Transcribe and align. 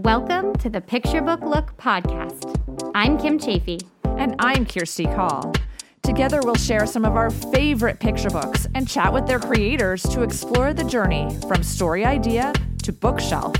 Welcome 0.00 0.54
to 0.56 0.68
the 0.68 0.82
Picture 0.82 1.22
Book 1.22 1.40
Look 1.40 1.74
podcast. 1.78 2.90
I'm 2.94 3.16
Kim 3.16 3.38
Chaffee. 3.38 3.80
And 4.04 4.36
I'm 4.38 4.66
Kirsty 4.66 5.06
Call. 5.06 5.54
Together, 6.02 6.40
we'll 6.44 6.54
share 6.54 6.84
some 6.84 7.06
of 7.06 7.16
our 7.16 7.30
favorite 7.30 7.98
picture 7.98 8.28
books 8.28 8.68
and 8.74 8.86
chat 8.86 9.10
with 9.10 9.26
their 9.26 9.38
creators 9.38 10.02
to 10.02 10.22
explore 10.22 10.74
the 10.74 10.84
journey 10.84 11.34
from 11.48 11.62
story 11.62 12.04
idea 12.04 12.52
to 12.82 12.92
bookshelf. 12.92 13.56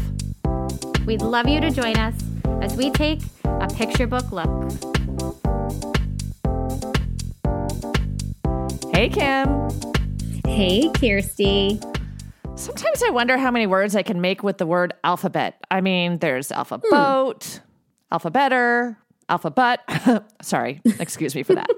We'd 1.06 1.22
love 1.22 1.48
you 1.48 1.58
to 1.58 1.70
join 1.70 1.96
us 1.96 2.14
as 2.60 2.76
we 2.76 2.90
take 2.90 3.22
a 3.44 3.68
picture 3.68 4.06
book 4.06 4.30
look. 4.30 4.70
Hey, 8.92 9.08
Kim. 9.08 9.70
Hey, 10.44 10.90
Kirsty. 11.00 11.80
Sometimes 12.56 13.02
I 13.02 13.10
wonder 13.10 13.36
how 13.36 13.50
many 13.50 13.66
words 13.66 13.94
I 13.94 14.02
can 14.02 14.22
make 14.22 14.42
with 14.42 14.56
the 14.56 14.66
word 14.66 14.94
alphabet. 15.04 15.62
I 15.70 15.82
mean, 15.82 16.18
there's 16.18 16.50
alpha 16.50 16.78
boat, 16.90 17.60
alpha 18.10 18.30
better, 18.30 18.98
alpha 19.28 19.50
butt. 19.50 19.80
Sorry, 20.42 20.80
excuse 20.98 21.34
me 21.34 21.42
for 21.42 21.54
that. 21.54 21.68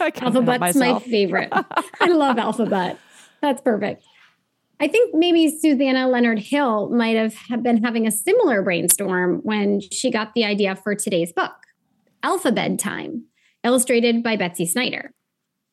Alphabet's 0.22 0.76
my 0.76 0.98
favorite. 1.00 1.50
I 1.52 2.08
love 2.08 2.38
alphabet. 2.38 2.98
That's 3.40 3.60
perfect. 3.60 4.04
I 4.80 4.88
think 4.88 5.14
maybe 5.14 5.48
Susanna 5.50 6.08
Leonard 6.08 6.38
Hill 6.38 6.88
might 6.90 7.16
have 7.16 7.62
been 7.62 7.82
having 7.82 8.06
a 8.06 8.10
similar 8.10 8.62
brainstorm 8.62 9.40
when 9.42 9.80
she 9.80 10.10
got 10.10 10.34
the 10.34 10.44
idea 10.44 10.76
for 10.76 10.94
today's 10.94 11.32
book, 11.32 11.52
Alphabedtime, 12.22 13.22
illustrated 13.62 14.22
by 14.22 14.36
Betsy 14.36 14.66
Snyder. 14.66 15.12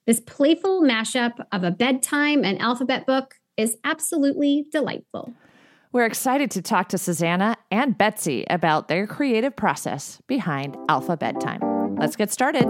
This 0.05 0.19
playful 0.19 0.81
mashup 0.81 1.33
of 1.51 1.63
a 1.63 1.71
bedtime 1.71 2.43
and 2.43 2.59
alphabet 2.59 3.05
book 3.05 3.35
is 3.57 3.75
absolutely 3.83 4.65
delightful. 4.71 5.33
We're 5.91 6.05
excited 6.05 6.51
to 6.51 6.61
talk 6.61 6.89
to 6.89 6.97
Susanna 6.97 7.57
and 7.71 7.97
Betsy 7.97 8.45
about 8.49 8.87
their 8.87 9.07
creative 9.07 9.55
process 9.55 10.21
behind 10.27 10.75
Alphabedtime. 10.89 11.97
Let's 11.99 12.15
get 12.15 12.31
started. 12.31 12.65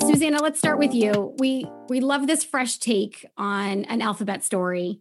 Susanna, 0.00 0.42
let's 0.42 0.58
start 0.58 0.78
with 0.78 0.94
you. 0.94 1.34
We 1.38 1.66
we 1.88 2.00
love 2.00 2.26
this 2.26 2.44
fresh 2.44 2.78
take 2.78 3.26
on 3.36 3.84
an 3.84 4.00
alphabet 4.00 4.42
story, 4.42 5.00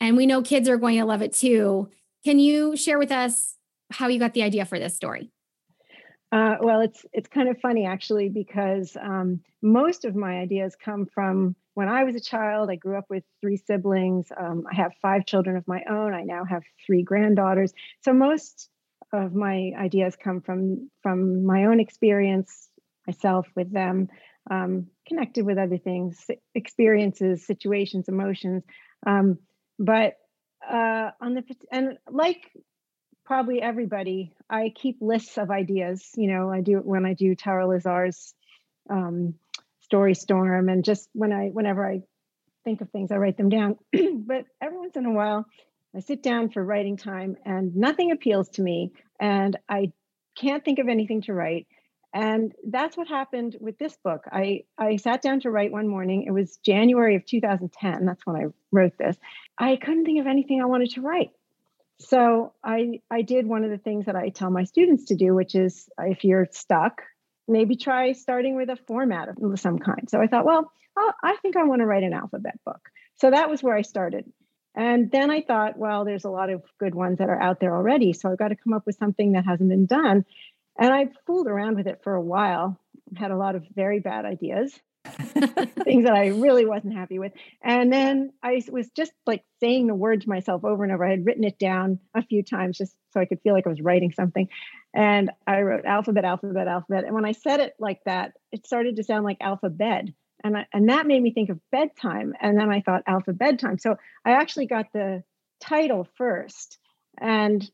and 0.00 0.16
we 0.16 0.26
know 0.26 0.40
kids 0.40 0.68
are 0.68 0.76
going 0.76 0.98
to 0.98 1.04
love 1.04 1.20
it 1.20 1.32
too. 1.32 1.90
Can 2.24 2.38
you 2.38 2.76
share 2.76 2.98
with 2.98 3.12
us 3.12 3.56
how 3.90 4.08
you 4.08 4.18
got 4.18 4.34
the 4.34 4.42
idea 4.42 4.64
for 4.64 4.78
this 4.78 4.96
story? 4.96 5.30
Uh, 6.30 6.56
well, 6.60 6.80
it's 6.80 7.04
it's 7.12 7.28
kind 7.28 7.48
of 7.48 7.58
funny 7.60 7.86
actually 7.86 8.28
because 8.28 8.96
um, 9.00 9.40
most 9.62 10.04
of 10.04 10.14
my 10.14 10.38
ideas 10.38 10.76
come 10.82 11.06
from 11.06 11.56
when 11.78 11.88
I 11.88 12.02
was 12.02 12.16
a 12.16 12.20
child. 12.20 12.70
I 12.70 12.74
grew 12.74 12.98
up 12.98 13.04
with 13.08 13.22
three 13.40 13.56
siblings. 13.56 14.32
Um, 14.36 14.64
I 14.68 14.74
have 14.74 14.94
five 15.00 15.26
children 15.26 15.56
of 15.56 15.68
my 15.68 15.84
own. 15.88 16.12
I 16.12 16.24
now 16.24 16.44
have 16.44 16.64
three 16.84 17.04
granddaughters. 17.04 17.72
So 18.00 18.12
most 18.12 18.68
of 19.12 19.32
my 19.32 19.70
ideas 19.78 20.16
come 20.16 20.40
from 20.40 20.90
from 21.04 21.46
my 21.46 21.66
own 21.66 21.78
experience, 21.78 22.68
myself 23.06 23.46
with 23.54 23.72
them 23.72 24.08
um, 24.50 24.88
connected 25.06 25.46
with 25.46 25.56
other 25.56 25.78
things, 25.78 26.26
experiences, 26.52 27.46
situations, 27.46 28.08
emotions. 28.08 28.64
Um, 29.06 29.38
but 29.78 30.14
uh, 30.68 31.12
on 31.20 31.34
the 31.34 31.44
and 31.70 31.96
like 32.10 32.50
probably 33.24 33.62
everybody, 33.62 34.34
I 34.50 34.72
keep 34.74 34.96
lists 35.00 35.38
of 35.38 35.52
ideas. 35.52 36.10
You 36.16 36.26
know, 36.32 36.50
I 36.50 36.60
do 36.60 36.78
when 36.78 37.06
I 37.06 37.14
do 37.14 37.36
Tara 37.36 37.68
Lazar's 37.68 38.34
um, 38.90 39.34
story 39.88 40.14
storm, 40.14 40.68
and 40.68 40.84
just 40.84 41.08
when 41.12 41.32
I 41.32 41.48
whenever 41.48 41.86
I 41.86 42.02
think 42.64 42.80
of 42.80 42.90
things, 42.90 43.10
I 43.10 43.16
write 43.16 43.36
them 43.36 43.48
down. 43.48 43.76
but 43.92 44.44
every 44.62 44.78
once 44.78 44.96
in 44.96 45.06
a 45.06 45.12
while, 45.12 45.46
I 45.96 46.00
sit 46.00 46.22
down 46.22 46.50
for 46.50 46.64
writing 46.64 46.96
time, 46.96 47.36
and 47.44 47.74
nothing 47.76 48.12
appeals 48.12 48.48
to 48.50 48.62
me, 48.62 48.92
and 49.20 49.56
I 49.68 49.92
can't 50.36 50.64
think 50.64 50.78
of 50.78 50.88
anything 50.88 51.22
to 51.22 51.34
write 51.34 51.66
and 52.14 52.52
that's 52.66 52.96
what 52.96 53.06
happened 53.06 53.56
with 53.60 53.78
this 53.78 53.96
book. 54.02 54.24
I, 54.32 54.64
I 54.78 54.96
sat 54.96 55.20
down 55.20 55.40
to 55.40 55.50
write 55.50 55.72
one 55.72 55.88
morning. 55.88 56.24
It 56.26 56.30
was 56.30 56.56
January 56.64 57.16
of 57.16 57.26
2010. 57.26 58.06
That's 58.06 58.24
when 58.24 58.36
I 58.36 58.46
wrote 58.72 58.96
this. 58.98 59.16
I 59.58 59.76
couldn't 59.76 60.04
think 60.04 60.20
of 60.20 60.26
anything 60.26 60.62
I 60.62 60.66
wanted 60.66 60.90
to 60.92 61.02
write. 61.02 61.30
So 62.00 62.54
I, 62.64 63.00
I 63.10 63.22
did 63.22 63.46
one 63.46 63.64
of 63.64 63.70
the 63.70 63.78
things 63.78 64.06
that 64.06 64.16
I 64.16 64.30
tell 64.30 64.50
my 64.50 64.64
students 64.64 65.06
to 65.06 65.16
do, 65.16 65.34
which 65.34 65.54
is 65.54 65.88
if 65.98 66.24
you're 66.24 66.48
stuck, 66.50 67.02
maybe 67.48 67.76
try 67.76 68.12
starting 68.12 68.56
with 68.56 68.68
a 68.68 68.76
format 68.86 69.28
of 69.28 69.60
some 69.60 69.78
kind. 69.78 70.08
So 70.08 70.20
I 70.20 70.26
thought, 70.26 70.44
well, 70.44 70.70
I 71.22 71.36
think 71.42 71.56
I 71.56 71.64
want 71.64 71.80
to 71.80 71.86
write 71.86 72.02
an 72.02 72.12
alphabet 72.12 72.58
book. 72.64 72.80
So 73.16 73.30
that 73.30 73.50
was 73.50 73.62
where 73.62 73.76
I 73.76 73.82
started. 73.82 74.24
And 74.74 75.10
then 75.10 75.30
I 75.30 75.42
thought, 75.42 75.76
well, 75.76 76.04
there's 76.04 76.24
a 76.24 76.30
lot 76.30 76.50
of 76.50 76.62
good 76.78 76.94
ones 76.94 77.18
that 77.18 77.28
are 77.28 77.40
out 77.40 77.58
there 77.60 77.74
already. 77.74 78.12
So 78.12 78.30
I've 78.30 78.38
got 78.38 78.48
to 78.48 78.56
come 78.56 78.72
up 78.72 78.86
with 78.86 78.96
something 78.96 79.32
that 79.32 79.44
hasn't 79.44 79.68
been 79.68 79.86
done. 79.86 80.24
And 80.78 80.94
I 80.94 81.08
fooled 81.26 81.48
around 81.48 81.76
with 81.76 81.88
it 81.88 82.00
for 82.04 82.14
a 82.14 82.22
while, 82.22 82.78
had 83.16 83.32
a 83.32 83.36
lot 83.36 83.56
of 83.56 83.64
very 83.74 83.98
bad 83.98 84.24
ideas, 84.24 84.78
things 85.04 86.04
that 86.04 86.14
I 86.14 86.28
really 86.28 86.64
wasn't 86.64 86.94
happy 86.94 87.18
with. 87.18 87.32
And 87.62 87.92
then 87.92 88.32
I 88.42 88.62
was 88.70 88.88
just 88.94 89.12
like 89.26 89.42
saying 89.58 89.88
the 89.88 89.94
word 89.94 90.20
to 90.20 90.28
myself 90.28 90.64
over 90.64 90.84
and 90.84 90.92
over. 90.92 91.04
I 91.04 91.10
had 91.10 91.26
written 91.26 91.44
it 91.44 91.58
down 91.58 91.98
a 92.14 92.22
few 92.22 92.44
times 92.44 92.78
just 92.78 92.94
so 93.12 93.20
I 93.20 93.24
could 93.24 93.40
feel 93.40 93.54
like 93.54 93.66
I 93.66 93.70
was 93.70 93.80
writing 93.80 94.12
something. 94.12 94.48
And 94.94 95.30
I 95.46 95.60
wrote 95.60 95.84
alphabet, 95.84 96.24
alphabet, 96.24 96.66
alphabet. 96.66 97.04
And 97.04 97.14
when 97.14 97.24
I 97.24 97.32
said 97.32 97.60
it 97.60 97.74
like 97.78 98.02
that, 98.04 98.32
it 98.52 98.66
started 98.66 98.96
to 98.96 99.04
sound 99.04 99.24
like 99.24 99.38
alphabet. 99.40 100.06
And, 100.42 100.56
I, 100.56 100.66
and 100.72 100.88
that 100.88 101.06
made 101.06 101.22
me 101.22 101.32
think 101.32 101.50
of 101.50 101.60
bedtime. 101.70 102.34
And 102.40 102.58
then 102.58 102.70
I 102.70 102.80
thought 102.80 103.02
alpha 103.06 103.32
bedtime. 103.32 103.78
So 103.78 103.96
I 104.24 104.32
actually 104.32 104.66
got 104.66 104.92
the 104.92 105.22
title 105.60 106.08
first. 106.16 106.78
And 107.18 107.68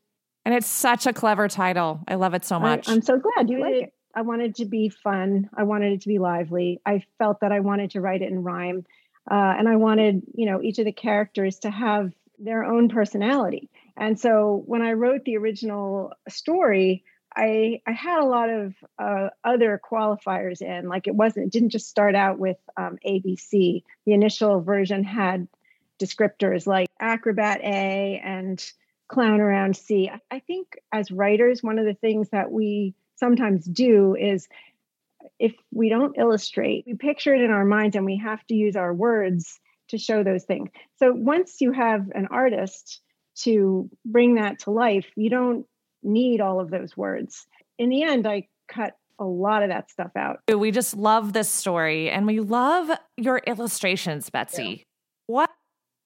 and 0.45 0.53
it's 0.53 0.67
such 0.67 1.07
a 1.07 1.13
clever 1.13 1.47
title. 1.47 2.01
I 2.07 2.15
love 2.15 2.35
it 2.35 2.45
so 2.45 2.59
much. 2.59 2.87
I, 2.87 2.93
am 2.93 3.01
so 3.01 3.17
glad 3.19 3.49
you 3.49 3.59
like 3.59 3.75
it. 3.75 3.93
I 4.15 4.21
wanted 4.21 4.55
to 4.55 4.65
be 4.65 4.89
fun. 4.89 5.49
I 5.57 5.63
wanted 5.63 5.93
it 5.93 6.01
to 6.01 6.07
be 6.07 6.19
lively. 6.19 6.81
I 6.85 7.03
felt 7.17 7.39
that 7.41 7.51
I 7.51 7.61
wanted 7.61 7.91
to 7.91 8.01
write 8.01 8.21
it 8.21 8.31
in 8.31 8.43
rhyme. 8.43 8.85
Uh, 9.29 9.55
and 9.57 9.67
I 9.67 9.75
wanted, 9.75 10.21
you 10.35 10.45
know, 10.45 10.61
each 10.61 10.77
of 10.77 10.85
the 10.85 10.91
characters 10.91 11.59
to 11.59 11.71
have 11.71 12.13
their 12.37 12.63
own 12.63 12.89
personality. 12.89 13.69
And 13.97 14.19
so 14.19 14.63
when 14.65 14.81
I 14.81 14.93
wrote 14.93 15.23
the 15.25 15.37
original 15.37 16.13
story, 16.27 17.03
I 17.35 17.81
I 17.85 17.91
had 17.91 18.19
a 18.19 18.25
lot 18.25 18.49
of 18.49 18.75
uh, 18.97 19.29
other 19.43 19.79
qualifiers 19.89 20.61
in. 20.61 20.87
Like 20.87 21.07
it 21.07 21.15
wasn't 21.15 21.47
it 21.47 21.51
didn't 21.51 21.69
just 21.69 21.89
start 21.89 22.15
out 22.15 22.39
with 22.39 22.57
um, 22.77 22.97
ABC. 23.05 23.83
The 24.05 24.13
initial 24.13 24.61
version 24.61 25.03
had 25.03 25.47
descriptors 25.99 26.67
like 26.67 26.87
acrobat 26.99 27.61
A 27.61 28.21
and 28.23 28.63
clown 29.07 29.39
around 29.39 29.77
C. 29.77 30.09
I 30.31 30.39
think 30.39 30.77
as 30.91 31.11
writers, 31.11 31.63
one 31.63 31.79
of 31.79 31.85
the 31.85 31.93
things 31.93 32.29
that 32.29 32.51
we 32.51 32.95
sometimes 33.15 33.65
do 33.65 34.15
is 34.15 34.47
if 35.39 35.53
we 35.71 35.89
don't 35.89 36.17
illustrate, 36.17 36.85
we 36.87 36.95
picture 36.95 37.33
it 37.33 37.41
in 37.41 37.51
our 37.51 37.65
minds 37.65 37.95
and 37.95 38.05
we 38.05 38.17
have 38.17 38.45
to 38.47 38.55
use 38.55 38.75
our 38.75 38.93
words 38.93 39.59
to 39.89 39.97
show 39.97 40.23
those 40.23 40.43
things. 40.43 40.69
So 40.97 41.13
once 41.13 41.61
you 41.61 41.71
have 41.71 42.09
an 42.15 42.27
artist 42.31 43.01
to 43.43 43.89
bring 44.05 44.35
that 44.35 44.59
to 44.59 44.71
life, 44.71 45.05
you 45.15 45.29
don't 45.29 45.65
need 46.03 46.41
all 46.41 46.59
of 46.59 46.69
those 46.69 46.95
words. 46.95 47.45
In 47.77 47.89
the 47.89 48.03
end, 48.03 48.27
I 48.27 48.47
cut 48.67 48.95
a 49.19 49.25
lot 49.25 49.63
of 49.63 49.69
that 49.69 49.89
stuff 49.89 50.11
out. 50.15 50.39
We 50.53 50.71
just 50.71 50.95
love 50.95 51.33
this 51.33 51.49
story 51.49 52.09
and 52.09 52.25
we 52.25 52.39
love 52.39 52.89
your 53.17 53.41
illustrations, 53.47 54.29
Betsy. 54.29 54.63
Yeah. 54.63 54.83
What 55.27 55.49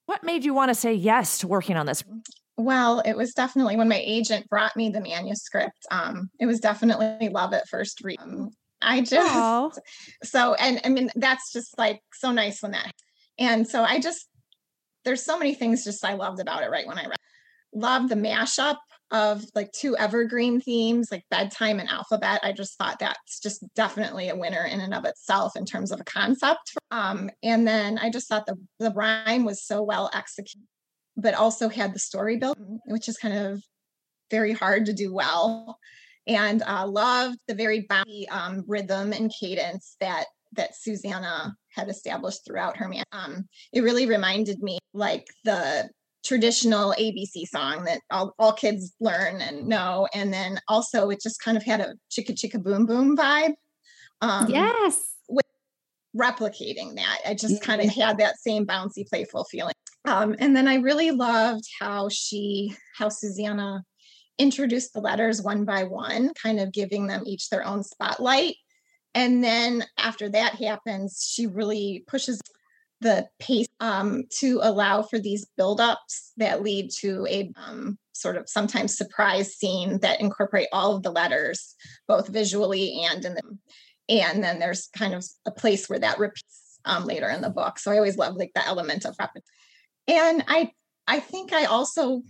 what 0.05 0.23
made 0.23 0.43
you 0.43 0.53
want 0.55 0.69
to 0.69 0.75
say 0.75 0.93
yes 0.93 1.39
to 1.39 1.47
working 1.47 1.75
on 1.75 1.85
this? 1.85 2.03
Well, 2.57 2.99
it 3.01 3.15
was 3.15 3.33
definitely 3.33 3.77
when 3.77 3.89
my 3.89 4.01
agent 4.03 4.49
brought 4.49 4.75
me 4.75 4.89
the 4.89 5.01
manuscript. 5.01 5.85
Um, 5.91 6.29
it 6.39 6.45
was 6.45 6.59
definitely 6.59 7.29
love 7.29 7.53
at 7.53 7.67
first 7.69 8.01
read. 8.03 8.19
Um, 8.19 8.49
I 8.81 9.01
just 9.01 9.33
Aww. 9.33 9.77
so 10.23 10.53
and 10.53 10.79
I 10.85 10.89
mean 10.89 11.11
that's 11.15 11.51
just 11.51 11.77
like 11.77 12.01
so 12.13 12.31
nice 12.31 12.61
when 12.61 12.71
that 12.71 12.93
and 13.37 13.67
so 13.67 13.83
I 13.83 13.99
just 13.99 14.28
there's 15.05 15.23
so 15.23 15.37
many 15.37 15.53
things 15.53 15.83
just 15.83 16.03
I 16.03 16.13
loved 16.13 16.39
about 16.39 16.63
it 16.63 16.69
right 16.69 16.87
when 16.87 16.97
I 16.97 17.05
read. 17.05 17.15
Love 17.73 18.09
the 18.09 18.15
mashup 18.15 18.77
of 19.11 19.43
like 19.55 19.71
two 19.71 19.97
evergreen 19.97 20.61
themes 20.61 21.09
like 21.11 21.23
bedtime 21.31 21.79
and 21.79 21.89
alphabet. 21.89 22.41
I 22.43 22.51
just 22.51 22.77
thought 22.77 22.99
that's 22.99 23.39
just 23.39 23.63
definitely 23.75 24.29
a 24.29 24.35
winner 24.35 24.65
in 24.65 24.79
and 24.81 24.93
of 24.93 25.05
itself 25.05 25.55
in 25.55 25.65
terms 25.65 25.91
of 25.91 25.99
a 25.99 26.03
concept. 26.03 26.73
Um, 26.91 27.29
and 27.41 27.67
then 27.67 27.97
I 27.97 28.09
just 28.09 28.27
thought 28.27 28.45
the 28.45 28.57
the 28.79 28.91
rhyme 28.91 29.45
was 29.45 29.63
so 29.63 29.81
well 29.81 30.09
executed 30.13 30.67
but 31.19 31.33
also 31.33 31.69
had 31.69 31.93
the 31.93 31.99
story 31.99 32.37
built, 32.37 32.57
which 32.85 33.07
is 33.07 33.17
kind 33.17 33.37
of 33.37 33.61
very 34.31 34.53
hard 34.53 34.85
to 34.85 34.93
do 34.93 35.13
well. 35.13 35.77
And 36.27 36.61
uh, 36.61 36.87
loved 36.87 37.39
the 37.47 37.55
very 37.55 37.87
bouncy 37.87 38.31
um, 38.31 38.63
rhythm 38.67 39.13
and 39.13 39.31
cadence 39.37 39.95
that 39.99 40.25
that 40.53 40.75
Susanna 40.75 41.55
had 41.75 41.89
established 41.89 42.41
throughout 42.45 42.77
her 42.77 42.87
man. 42.87 43.03
Um, 43.11 43.47
it 43.73 43.81
really 43.81 44.05
reminded 44.05 44.61
me 44.61 44.79
like 44.93 45.27
the 45.45 45.89
traditional 46.23 46.93
ABC 46.99 47.47
song 47.47 47.85
that 47.85 48.01
all, 48.11 48.33
all 48.39 48.53
kids 48.53 48.93
learn 48.99 49.41
and 49.41 49.67
know. 49.67 50.07
And 50.13 50.33
then 50.33 50.59
also 50.67 51.09
it 51.09 51.21
just 51.21 51.41
kind 51.41 51.57
of 51.57 51.63
had 51.63 51.79
a 51.79 51.95
chicka 52.11 52.31
chicka 52.31 52.61
boom 52.61 52.85
boom 52.85 53.15
vibe. 53.15 53.53
Um, 54.21 54.49
yes. 54.49 54.99
With 55.27 55.45
replicating 56.15 56.95
that. 56.95 57.19
I 57.25 57.33
just 57.35 57.61
kind 57.61 57.81
of 57.81 57.89
had 57.93 58.17
that 58.17 58.39
same 58.39 58.65
bouncy, 58.65 59.07
playful 59.07 59.45
feeling. 59.45 59.73
Um, 60.05 60.35
and 60.39 60.55
then 60.55 60.67
I 60.67 60.75
really 60.75 61.11
loved 61.11 61.65
how 61.79 62.09
she, 62.09 62.75
how 62.97 63.09
Susanna 63.09 63.83
introduced 64.37 64.93
the 64.93 65.01
letters 65.01 65.41
one 65.41 65.65
by 65.65 65.83
one, 65.83 66.33
kind 66.33 66.59
of 66.59 66.71
giving 66.71 67.07
them 67.07 67.23
each 67.25 67.49
their 67.49 67.65
own 67.65 67.83
spotlight. 67.83 68.55
And 69.15 69.43
then 69.43 69.85
after 69.97 70.29
that 70.29 70.55
happens, 70.55 71.27
she 71.29 71.47
really 71.47 72.03
pushes 72.07 72.39
the 73.01 73.27
pace 73.39 73.67
um, 73.79 74.23
to 74.39 74.59
allow 74.61 75.01
for 75.01 75.19
these 75.19 75.47
buildups 75.57 76.31
that 76.37 76.61
lead 76.61 76.91
to 76.99 77.25
a 77.29 77.51
um, 77.55 77.97
sort 78.13 78.35
of 78.35 78.49
sometimes 78.49 78.97
surprise 78.97 79.55
scene 79.55 79.99
that 80.01 80.19
incorporate 80.19 80.67
all 80.73 80.95
of 80.95 81.03
the 81.03 81.11
letters, 81.11 81.75
both 82.07 82.27
visually 82.27 83.01
and 83.09 83.23
in 83.23 83.35
them. 83.35 83.59
And 84.09 84.43
then 84.43 84.59
there's 84.59 84.89
kind 84.95 85.13
of 85.13 85.25
a 85.45 85.51
place 85.51 85.87
where 85.87 85.99
that 85.99 86.19
repeats 86.19 86.79
um, 86.85 87.05
later 87.05 87.29
in 87.29 87.41
the 87.41 87.49
book. 87.49 87.79
So 87.79 87.91
I 87.91 87.97
always 87.97 88.17
love 88.17 88.35
like 88.35 88.51
the 88.53 88.65
element 88.65 89.05
of 89.05 89.15
repetition. 89.19 89.43
And 90.07 90.43
I 90.47 90.71
I 91.07 91.19
think 91.19 91.53
I 91.53 91.65
also 91.65 92.21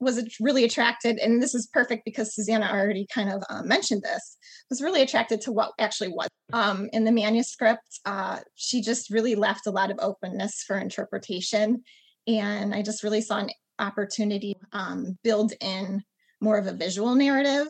was 0.00 0.22
really 0.40 0.64
attracted, 0.64 1.18
and 1.18 1.42
this 1.42 1.54
is 1.54 1.68
perfect 1.72 2.04
because 2.04 2.34
Susanna 2.34 2.70
already 2.70 3.06
kind 3.12 3.30
of 3.30 3.42
uh, 3.48 3.62
mentioned 3.62 4.02
this, 4.02 4.36
was 4.68 4.82
really 4.82 5.02
attracted 5.02 5.40
to 5.42 5.52
what 5.52 5.72
actually 5.78 6.08
was 6.08 6.28
um, 6.52 6.88
in 6.92 7.04
the 7.04 7.12
manuscript. 7.12 8.00
Uh, 8.04 8.40
she 8.54 8.82
just 8.82 9.10
really 9.10 9.34
left 9.34 9.66
a 9.66 9.70
lot 9.70 9.90
of 9.90 9.98
openness 10.00 10.62
for 10.66 10.78
interpretation. 10.78 11.82
And 12.26 12.74
I 12.74 12.82
just 12.82 13.02
really 13.02 13.20
saw 13.20 13.38
an 13.38 13.50
opportunity 13.78 14.56
um, 14.72 15.16
build 15.22 15.52
in 15.60 16.02
more 16.40 16.58
of 16.58 16.66
a 16.66 16.72
visual 16.72 17.14
narrative 17.14 17.68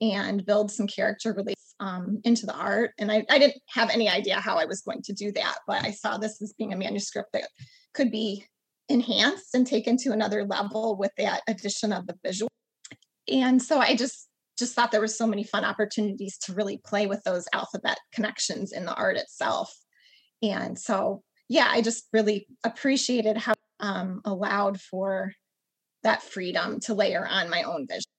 and 0.00 0.44
build 0.44 0.70
some 0.70 0.88
character 0.88 1.32
release 1.32 1.74
um, 1.78 2.20
into 2.24 2.44
the 2.44 2.54
art. 2.54 2.90
And 2.98 3.10
I, 3.10 3.24
I 3.30 3.38
didn't 3.38 3.62
have 3.68 3.90
any 3.90 4.08
idea 4.08 4.40
how 4.40 4.56
I 4.56 4.64
was 4.64 4.80
going 4.80 5.02
to 5.02 5.12
do 5.12 5.30
that, 5.32 5.58
but 5.66 5.84
I 5.84 5.92
saw 5.92 6.18
this 6.18 6.42
as 6.42 6.52
being 6.58 6.72
a 6.72 6.76
manuscript 6.76 7.30
that 7.32 7.48
could 7.94 8.10
be 8.10 8.44
enhanced 8.92 9.54
and 9.54 9.66
taken 9.66 9.96
to 9.98 10.12
another 10.12 10.44
level 10.44 10.96
with 10.96 11.10
that 11.18 11.42
addition 11.48 11.92
of 11.92 12.06
the 12.06 12.14
visual. 12.24 12.50
And 13.28 13.60
so 13.62 13.78
I 13.78 13.96
just 13.96 14.28
just 14.58 14.74
thought 14.74 14.92
there 14.92 15.00
were 15.00 15.08
so 15.08 15.26
many 15.26 15.42
fun 15.42 15.64
opportunities 15.64 16.36
to 16.38 16.52
really 16.52 16.78
play 16.84 17.06
with 17.06 17.22
those 17.24 17.46
alphabet 17.52 17.98
connections 18.12 18.70
in 18.70 18.84
the 18.84 18.94
art 18.94 19.16
itself. 19.16 19.74
And 20.42 20.78
so 20.78 21.22
yeah, 21.48 21.68
I 21.70 21.80
just 21.82 22.08
really 22.12 22.46
appreciated 22.64 23.36
how 23.36 23.54
um, 23.80 24.20
allowed 24.24 24.80
for 24.80 25.32
that 26.02 26.22
freedom 26.22 26.80
to 26.80 26.94
layer 26.94 27.26
on 27.26 27.50
my 27.50 27.62
own 27.62 27.86
vision. 27.86 28.10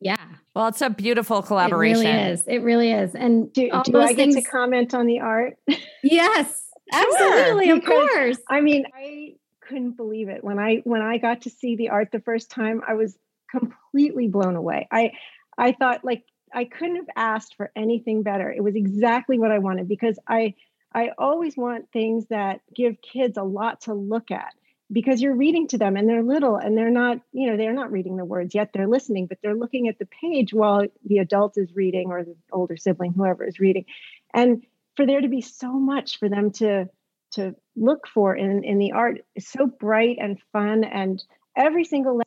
Yeah. 0.00 0.16
Well, 0.54 0.68
it's 0.68 0.82
a 0.82 0.90
beautiful 0.90 1.42
collaboration. 1.42 2.06
It 2.06 2.12
really 2.12 2.32
is. 2.32 2.44
It 2.46 2.62
really 2.62 2.92
is. 2.92 3.14
And 3.14 3.52
do, 3.52 3.70
do 3.84 4.00
I 4.00 4.14
things... 4.14 4.34
get 4.34 4.44
to 4.44 4.50
comment 4.50 4.94
on 4.94 5.06
the 5.06 5.20
art? 5.20 5.54
Yes, 6.02 6.62
absolutely. 6.92 7.66
Sure. 7.66 7.76
Of 7.76 7.84
course. 7.84 8.38
I 8.48 8.60
mean, 8.60 8.84
I 8.96 9.34
couldn't 9.66 9.96
believe 9.96 10.28
it 10.28 10.44
when 10.44 10.58
I 10.58 10.76
when 10.84 11.02
I 11.02 11.18
got 11.18 11.42
to 11.42 11.50
see 11.50 11.76
the 11.76 11.90
art 11.90 12.10
the 12.12 12.20
first 12.20 12.50
time. 12.50 12.82
I 12.86 12.94
was 12.94 13.18
completely 13.50 14.28
blown 14.28 14.56
away. 14.56 14.88
I 14.90 15.12
I 15.58 15.72
thought 15.72 16.04
like 16.04 16.24
I 16.52 16.64
couldn't 16.64 16.96
have 16.96 17.08
asked 17.16 17.56
for 17.56 17.70
anything 17.76 18.22
better. 18.22 18.50
It 18.50 18.62
was 18.62 18.76
exactly 18.76 19.38
what 19.38 19.50
I 19.50 19.58
wanted 19.58 19.88
because 19.88 20.18
I 20.28 20.54
I 20.94 21.10
always 21.18 21.56
want 21.56 21.92
things 21.92 22.26
that 22.30 22.60
give 22.74 22.96
kids 23.02 23.36
a 23.36 23.42
lot 23.42 23.82
to 23.82 23.94
look 23.94 24.30
at 24.30 24.54
because 24.90 25.20
you're 25.20 25.34
reading 25.34 25.66
to 25.68 25.78
them 25.78 25.96
and 25.96 26.08
they're 26.08 26.22
little 26.22 26.56
and 26.56 26.78
they're 26.78 26.90
not, 26.90 27.18
you 27.32 27.50
know, 27.50 27.56
they're 27.56 27.72
not 27.72 27.90
reading 27.90 28.16
the 28.16 28.24
words 28.24 28.54
yet. 28.54 28.70
They're 28.72 28.86
listening, 28.86 29.26
but 29.26 29.38
they're 29.42 29.56
looking 29.56 29.88
at 29.88 29.98
the 29.98 30.06
page 30.06 30.54
while 30.54 30.86
the 31.04 31.18
adult 31.18 31.58
is 31.58 31.74
reading 31.74 32.10
or 32.10 32.24
the 32.24 32.36
older 32.52 32.76
sibling, 32.76 33.12
whoever 33.12 33.44
is 33.44 33.58
reading. 33.58 33.84
And 34.32 34.64
for 34.96 35.04
there 35.04 35.20
to 35.20 35.28
be 35.28 35.40
so 35.40 35.72
much 35.72 36.18
for 36.18 36.28
them 36.28 36.52
to 36.52 36.88
to 37.32 37.54
look 37.76 38.06
for 38.06 38.34
in, 38.34 38.64
in 38.64 38.78
the 38.78 38.92
art. 38.92 39.18
Is 39.34 39.48
so 39.48 39.66
bright 39.66 40.16
and 40.20 40.38
fun 40.52 40.84
and 40.84 41.22
every 41.56 41.84
single 41.84 42.20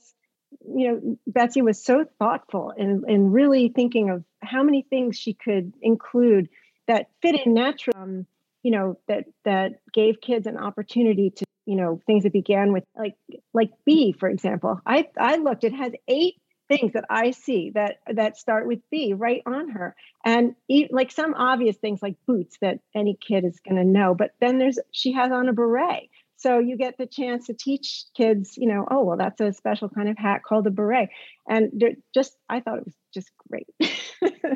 you 0.75 0.91
know 0.91 1.17
betsy 1.27 1.61
was 1.61 1.83
so 1.83 2.05
thoughtful 2.17 2.71
in, 2.75 3.03
in 3.07 3.31
really 3.31 3.69
thinking 3.69 4.09
of 4.09 4.23
how 4.41 4.63
many 4.63 4.81
things 4.81 5.17
she 5.17 5.33
could 5.33 5.73
include 5.81 6.49
that 6.87 7.07
fit 7.21 7.35
in 7.45 7.53
naturally 7.53 7.99
um, 7.99 8.25
you 8.63 8.71
know 8.71 8.97
that 9.07 9.25
that 9.45 9.79
gave 9.93 10.21
kids 10.21 10.47
an 10.47 10.57
opportunity 10.57 11.29
to 11.29 11.45
you 11.65 11.75
know 11.75 12.01
things 12.07 12.23
that 12.23 12.33
began 12.33 12.73
with 12.73 12.83
like 12.97 13.15
like 13.53 13.71
b 13.85 14.11
for 14.11 14.27
example. 14.27 14.81
I 14.85 15.07
i 15.17 15.37
looked 15.37 15.63
it 15.63 15.73
has 15.73 15.93
eight 16.07 16.38
things 16.69 16.93
that 16.93 17.05
I 17.09 17.31
see 17.31 17.71
that 17.71 17.99
that 18.07 18.37
start 18.37 18.67
with 18.67 18.79
B 18.89 19.13
right 19.13 19.41
on 19.45 19.69
her, 19.69 19.95
and 20.23 20.55
eat, 20.69 20.93
like 20.93 21.11
some 21.11 21.33
obvious 21.33 21.75
things 21.75 22.01
like 22.01 22.15
boots 22.25 22.57
that 22.61 22.79
any 22.95 23.17
kid 23.19 23.43
is 23.43 23.59
going 23.59 23.75
to 23.75 23.83
know. 23.83 24.15
But 24.15 24.31
then 24.39 24.59
there's 24.59 24.79
she 24.91 25.11
has 25.13 25.31
on 25.31 25.49
a 25.49 25.53
beret, 25.53 26.09
so 26.37 26.59
you 26.59 26.77
get 26.77 26.97
the 26.97 27.05
chance 27.05 27.47
to 27.47 27.53
teach 27.53 28.05
kids, 28.15 28.55
you 28.55 28.67
know, 28.67 28.87
oh 28.89 29.03
well, 29.03 29.17
that's 29.17 29.41
a 29.41 29.51
special 29.51 29.89
kind 29.89 30.07
of 30.07 30.17
hat 30.17 30.41
called 30.47 30.67
a 30.67 30.71
beret, 30.71 31.09
and 31.49 31.83
just 32.13 32.37
I 32.47 32.61
thought 32.61 32.77
it 32.77 32.85
was 32.85 32.95
just 33.13 33.29
great. 33.49 33.67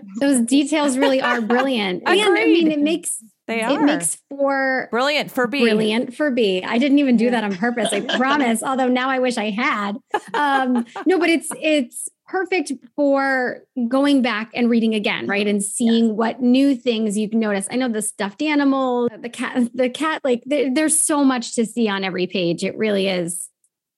Those 0.20 0.40
details 0.42 0.98
really 0.98 1.22
are 1.22 1.42
brilliant, 1.42 2.04
and 2.06 2.22
I 2.22 2.46
mean 2.46 2.72
it 2.72 2.80
makes 2.80 3.22
they 3.54 3.62
are. 3.62 3.82
It 3.82 3.84
makes 3.84 4.18
for 4.30 4.88
brilliant 4.92 5.32
for 5.32 5.48
B. 5.48 5.62
Brilliant 5.62 6.16
for 6.16 6.32
B. 6.32 6.64
I 6.64 6.78
didn't 6.78 7.00
even 7.00 7.18
do 7.18 7.30
that 7.30 7.44
on 7.44 7.56
purpose. 7.56 7.92
I 7.92 8.02
promise. 8.18 8.64
Although 8.64 8.88
now 8.88 9.10
I 9.10 9.20
wish 9.20 9.38
I 9.38 9.50
had. 9.50 9.98
Um, 10.34 10.86
no, 11.06 11.20
but 11.20 11.30
it's 11.30 11.50
it's 11.62 12.10
perfect 12.28 12.72
for 12.96 13.64
going 13.88 14.22
back 14.22 14.50
and 14.54 14.70
reading 14.70 14.96
again, 14.96 15.28
right? 15.28 15.48
And 15.48 15.64
seeing 15.64 16.08
yeah. 16.08 16.14
what 16.14 16.42
new 16.42 16.76
things 16.76 17.18
you 17.18 17.30
can 17.30 17.40
notice. 17.40 17.68
I 17.70 17.76
know 17.76 17.90
the 17.90 18.02
stuffed 18.02 18.42
animal, 18.42 19.10
the 19.20 19.30
cat, 19.30 19.70
the 19.74 19.90
cat. 19.90 20.22
Like 20.24 20.44
there, 20.46 20.74
there's 20.74 21.06
so 21.06 21.24
much 21.24 21.56
to 21.56 21.66
see 21.66 21.88
on 21.88 22.04
every 22.04 22.28
page. 22.28 22.64
It 22.64 22.78
really 22.78 23.08
is. 23.08 23.50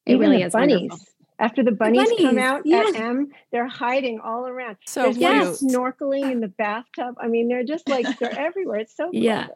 It 0.06 0.14
Even 0.14 0.30
really 0.30 0.44
is. 0.44 0.54
Bunnies. 0.54 0.92
Wonderful. 1.40 1.46
After 1.46 1.64
the 1.64 1.72
bunnies, 1.72 2.10
the 2.10 2.16
bunnies 2.16 2.28
come 2.28 2.38
out 2.38 2.62
yeah. 2.66 2.84
at 2.88 2.96
M, 2.96 3.30
they're 3.52 3.68
hiding 3.68 4.20
all 4.20 4.48
around. 4.48 4.78
So 4.88 5.04
There's 5.04 5.18
yes. 5.18 5.64
snorkeling 5.64 6.32
in 6.32 6.40
the 6.40 6.48
bathtub. 6.48 7.16
I 7.20 7.28
mean, 7.28 7.48
they're 7.48 7.64
just 7.64 7.88
like 7.90 8.06
they're 8.20 8.38
everywhere. 8.40 8.80
It's 8.80 8.96
so 8.96 9.10
yeah. 9.12 9.48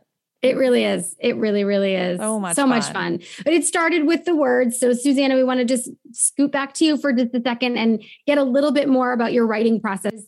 It 0.42 0.56
really 0.56 0.86
is. 0.86 1.18
It 1.20 1.36
really, 1.36 1.66
really 1.66 1.96
is. 1.96 2.18
So 2.18 2.40
much, 2.40 2.56
so 2.56 2.62
fun. 2.64 2.70
much 2.70 2.86
fun. 2.94 3.20
But 3.44 3.54
it 3.54 3.66
started 3.66 4.08
with 4.08 4.24
the 4.24 4.34
words. 4.34 4.80
So, 4.80 4.94
Susanna, 4.94 5.36
we 5.36 5.44
want 5.44 5.60
to 5.60 5.66
just 5.66 5.90
scoot 6.14 6.50
back 6.50 6.74
to 6.76 6.86
you 6.86 6.98
for 6.98 7.12
just 7.12 7.36
a 7.36 7.42
second 7.42 7.78
and 7.78 8.02
get 8.26 8.38
a 8.38 8.44
little 8.44 8.72
bit 8.72 8.88
more 8.88 9.12
about 9.12 9.34
your 9.34 9.46
writing 9.46 9.82
process. 9.82 10.24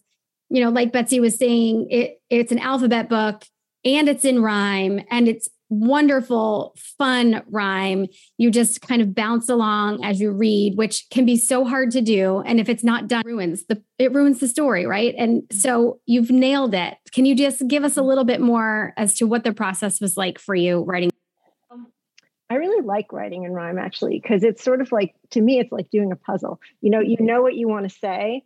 You 0.50 0.62
know, 0.65 0.70
like 0.70 0.91
Betsy 0.91 1.22
was 1.22 1.38
saying, 1.38 1.88
it 1.89 2.22
it's 2.29 2.51
an 2.51 2.60
alphabet 2.60 3.08
book 3.08 3.46
and 3.86 4.10
it's 4.10 4.25
in 4.25 4.41
rhyme 4.41 5.01
and 5.10 5.29
it's 5.29 5.50
wonderful, 5.72 6.75
fun 6.78 7.42
rhyme. 7.48 8.08
You 8.38 8.51
just 8.51 8.82
kind 8.82 9.01
of 9.01 9.16
bounce 9.16 9.50
along 9.50 10.04
as 10.04 10.20
you 10.20 10.32
read, 10.32 10.78
which 10.78 11.10
can 11.10 11.25
be 11.25 11.38
so 11.38 11.63
hard 11.63 11.92
to 11.92 12.01
do. 12.01 12.42
And 12.46 12.60
if 12.60 12.68
it's 12.70 12.84
not 12.84 13.08
done, 13.08 13.22
it 13.22 13.25
ruins 13.25 13.63
the 13.66 13.82
it 13.98 14.13
ruins 14.13 14.40
the 14.40 14.48
story, 14.48 14.86
right? 14.86 15.16
And 15.18 15.44
mm-hmm. 15.44 15.58
so 15.58 16.00
you've 16.06 16.30
nailed 16.30 16.75
it. 16.75 16.96
Can 17.13 17.25
you 17.25 17.36
just 17.36 17.68
give 17.68 17.84
us 17.84 17.98
a 17.98 18.04
little 18.04 18.25
bit 18.25 18.42
more 18.42 18.94
as 18.98 19.16
to 19.16 19.25
what 19.25 19.44
the 19.44 19.54
process 19.54 20.01
was 20.01 20.18
like 20.18 20.38
for 20.38 20.54
you 20.54 20.84
writing? 20.84 21.10
Um, 21.72 21.88
I 22.50 22.56
really 22.56 22.86
like 22.86 23.13
writing 23.13 23.46
in 23.46 23.54
rhyme 23.54 23.80
actually, 23.80 24.20
because 24.20 24.44
it's 24.44 24.62
sort 24.62 24.82
of 24.82 24.92
like 24.92 25.16
to 25.32 25.42
me, 25.42 25.60
it's 25.60 25.72
like 25.72 25.90
doing 25.90 26.12
a 26.12 26.18
puzzle. 26.18 26.60
You 26.82 26.92
know, 26.92 27.00
you 27.00 27.18
know 27.22 27.42
what 27.42 27.56
you 27.56 27.70
want 27.70 27.90
to 27.90 27.98
say. 27.98 28.44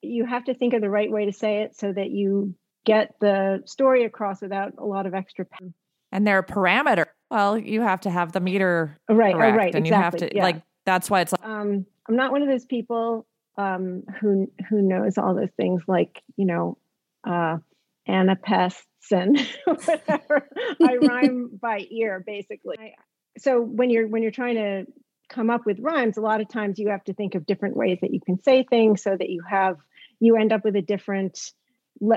You 0.00 0.24
have 0.24 0.44
to 0.44 0.54
think 0.54 0.72
of 0.72 0.80
the 0.80 0.90
right 0.90 1.10
way 1.10 1.26
to 1.26 1.32
say 1.32 1.62
it 1.62 1.76
so 1.76 1.92
that 1.92 2.10
you 2.10 2.54
get 2.86 3.16
the 3.20 3.62
story 3.66 4.04
across 4.04 4.40
without 4.40 4.74
a 4.78 4.84
lot 4.84 5.06
of 5.06 5.12
extra 5.12 5.44
pen 5.44 5.74
and 6.12 6.26
their 6.26 6.42
parameter. 6.42 7.06
Well, 7.30 7.58
you 7.58 7.80
have 7.80 8.00
to 8.02 8.10
have 8.10 8.32
the 8.32 8.40
meter 8.40 8.96
right, 9.08 9.34
correct, 9.34 9.54
oh, 9.54 9.56
right, 9.56 9.74
and 9.74 9.86
exactly, 9.86 9.88
you 9.88 9.94
have 9.94 10.16
to 10.16 10.36
yeah. 10.36 10.42
like 10.42 10.62
that's 10.84 11.10
why 11.10 11.22
it's 11.22 11.32
like. 11.32 11.44
Um, 11.44 11.86
I'm 12.08 12.16
not 12.16 12.30
one 12.30 12.42
of 12.42 12.48
those 12.48 12.64
people 12.64 13.26
um, 13.58 14.04
who 14.20 14.50
who 14.68 14.82
knows 14.82 15.18
all 15.18 15.34
those 15.34 15.50
things 15.56 15.82
like 15.88 16.22
you 16.36 16.46
know 16.46 16.78
uh, 17.26 17.58
anapests 18.06 18.86
and 19.10 19.38
whatever. 19.64 20.48
I 20.82 20.96
rhyme 20.96 21.50
by 21.60 21.86
ear 21.90 22.22
basically. 22.24 22.76
I, 22.78 22.94
so 23.38 23.60
when 23.60 23.90
you're 23.90 24.06
when 24.06 24.22
you're 24.22 24.30
trying 24.30 24.56
to 24.56 24.86
come 25.28 25.50
up 25.50 25.66
with 25.66 25.80
rhymes, 25.80 26.16
a 26.16 26.20
lot 26.20 26.40
of 26.40 26.48
times 26.48 26.78
you 26.78 26.90
have 26.90 27.04
to 27.04 27.14
think 27.14 27.34
of 27.34 27.46
different 27.46 27.76
ways 27.76 27.98
that 28.00 28.12
you 28.12 28.20
can 28.20 28.40
say 28.42 28.62
things 28.62 29.02
so 29.02 29.16
that 29.16 29.28
you 29.28 29.42
have 29.48 29.76
you 30.20 30.36
end 30.36 30.52
up 30.52 30.64
with 30.64 30.76
a 30.76 30.82
different 30.82 31.52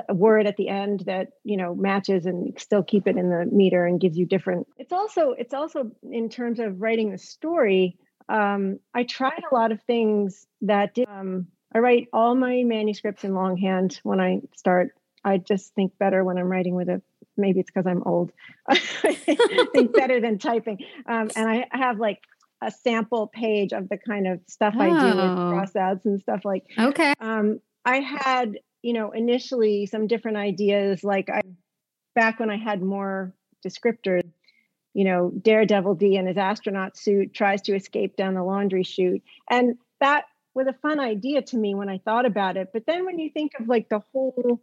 a 0.10 0.14
word 0.14 0.46
at 0.46 0.58
the 0.58 0.68
end 0.68 1.04
that 1.06 1.30
you 1.44 1.58
know 1.58 1.74
matches 1.74 2.26
and 2.26 2.60
still 2.60 2.84
keep 2.84 3.08
it 3.08 3.18
in 3.18 3.30
the 3.30 3.46
meter 3.52 3.86
and 3.86 4.02
gives 4.02 4.18
you 4.18 4.26
different 4.26 4.68
it's 4.78 4.92
also 4.92 5.32
it's 5.32 5.54
also 5.54 5.92
in 6.12 6.30
terms 6.30 6.60
of 6.60 6.82
writing 6.82 7.12
the 7.12 7.18
story 7.18 7.98
um, 8.30 8.80
I 8.94 9.04
tried 9.04 9.42
a 9.52 9.56
lot 9.56 9.72
of 9.72 9.82
things 9.82 10.46
that 10.62 10.94
did. 10.94 11.08
Um, 11.10 11.48
I 11.74 11.80
write 11.80 12.08
all 12.14 12.36
my 12.36 12.64
manuscripts 12.64 13.24
in 13.24 13.34
longhand 13.34 14.00
when 14.04 14.20
I 14.20 14.42
start. 14.56 14.92
I 15.26 15.38
just 15.38 15.74
think 15.74 15.98
better 15.98 16.24
when 16.24 16.38
I'm 16.38 16.50
writing 16.50 16.76
with 16.76 16.90
a. 16.90 17.02
Maybe 17.36 17.60
it's 17.60 17.72
because 17.72 17.88
I'm 17.88 18.04
old. 18.06 18.32
I 18.70 18.76
think 19.74 19.94
better 19.94 20.22
than 20.22 20.38
typing. 20.38 20.80
Um, 21.08 21.30
and 21.36 21.50
I 21.50 21.68
have 21.72 21.98
like 21.98 22.20
a 22.62 22.70
sample 22.70 23.28
page 23.28 23.72
of 23.72 23.90
the 23.90 23.98
kind 23.98 24.28
of 24.28 24.42
stuff 24.48 24.76
oh. 24.78 24.82
I 24.82 24.90
do 24.90 25.16
with 25.16 25.26
oh. 25.26 25.52
crossouts 25.54 26.06
and 26.06 26.22
stuff 26.22 26.42
like. 26.46 26.66
Okay. 26.78 27.14
Um, 27.20 27.60
I 27.86 28.02
had, 28.02 28.60
you 28.82 28.94
know, 28.94 29.12
initially 29.12 29.86
some 29.86 30.08
different 30.08 30.38
ideas. 30.38 31.04
Like 31.04 31.30
I, 31.30 31.42
back 32.16 32.40
when 32.40 32.50
I 32.50 32.58
had 32.58 32.82
more 32.82 33.34
descriptors, 33.66 34.30
you 34.94 35.06
know, 35.06 35.32
Daredevil 35.42 35.96
D 35.96 36.16
in 36.16 36.28
his 36.28 36.38
astronaut 36.38 36.98
suit 36.98 37.34
tries 37.34 37.62
to 37.64 37.76
escape 37.76 38.16
down 38.16 38.34
the 38.34 38.44
laundry 38.44 38.84
chute, 38.84 39.24
and 39.50 39.78
that 40.00 40.26
was 40.54 40.68
a 40.68 40.74
fun 40.74 41.00
idea 41.00 41.42
to 41.42 41.58
me 41.58 41.76
when 41.76 41.90
I 41.90 42.00
thought 42.00 42.26
about 42.26 42.58
it. 42.58 42.70
But 42.74 42.86
then 42.86 43.06
when 43.06 43.20
you 43.20 43.30
think 43.30 43.54
of 43.60 43.68
like 43.68 43.90
the 43.90 44.02
whole 44.12 44.62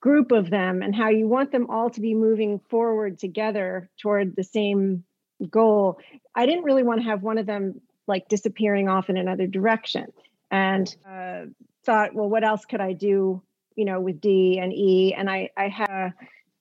group 0.00 0.32
of 0.32 0.50
them 0.50 0.82
and 0.82 0.94
how 0.94 1.08
you 1.08 1.26
want 1.26 1.52
them 1.52 1.70
all 1.70 1.90
to 1.90 2.00
be 2.00 2.14
moving 2.14 2.60
forward 2.68 3.18
together 3.18 3.90
toward 4.00 4.36
the 4.36 4.44
same 4.44 5.04
goal, 5.50 6.00
I 6.34 6.46
didn't 6.46 6.64
really 6.64 6.82
want 6.82 7.00
to 7.00 7.06
have 7.06 7.22
one 7.22 7.38
of 7.38 7.46
them 7.46 7.80
like 8.06 8.28
disappearing 8.28 8.88
off 8.88 9.10
in 9.10 9.16
another 9.16 9.46
direction. 9.46 10.12
And 10.50 10.94
uh, 11.08 11.46
thought, 11.84 12.14
well, 12.14 12.28
what 12.28 12.44
else 12.44 12.64
could 12.64 12.80
I 12.80 12.92
do, 12.92 13.42
you 13.78 13.84
know, 13.84 14.00
with 14.00 14.20
D 14.20 14.58
and 14.60 14.72
E? 14.72 15.14
And 15.16 15.30
I, 15.30 15.50
I 15.56 15.68
had 15.68 16.12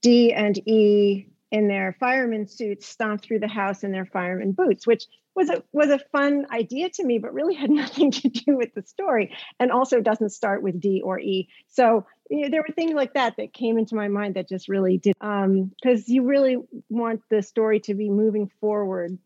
D 0.01 0.31
and 0.31 0.55
E 0.67 1.27
in 1.51 1.67
their 1.67 1.95
fireman 1.99 2.47
suits 2.47 2.87
stomp 2.87 3.23
through 3.23 3.39
the 3.39 3.47
house 3.47 3.83
in 3.83 3.91
their 3.91 4.05
fireman 4.05 4.51
boots, 4.51 4.85
which 4.85 5.05
was 5.35 5.49
a 5.49 5.63
was 5.71 5.89
a 5.89 5.99
fun 6.11 6.45
idea 6.51 6.89
to 6.89 7.03
me, 7.03 7.19
but 7.19 7.33
really 7.33 7.55
had 7.63 7.71
nothing 7.71 8.11
to 8.11 8.29
do 8.29 8.55
with 8.55 8.73
the 8.75 8.83
story, 8.83 9.35
and 9.59 9.71
also 9.71 9.99
doesn't 9.99 10.29
start 10.29 10.61
with 10.61 10.79
D 10.79 11.01
or 11.03 11.19
E. 11.19 11.49
So 11.67 12.05
you 12.29 12.43
know, 12.43 12.49
there 12.49 12.61
were 12.61 12.73
things 12.73 12.93
like 12.93 13.13
that 13.13 13.35
that 13.37 13.53
came 13.53 13.77
into 13.77 13.95
my 13.95 14.09
mind 14.09 14.35
that 14.35 14.47
just 14.47 14.67
really 14.67 14.97
did, 14.97 15.15
because 15.19 15.43
um, 15.43 16.03
you 16.05 16.23
really 16.23 16.57
want 16.89 17.21
the 17.29 17.41
story 17.41 17.79
to 17.81 17.95
be 17.95 18.09
moving 18.09 18.51
forward 18.59 19.17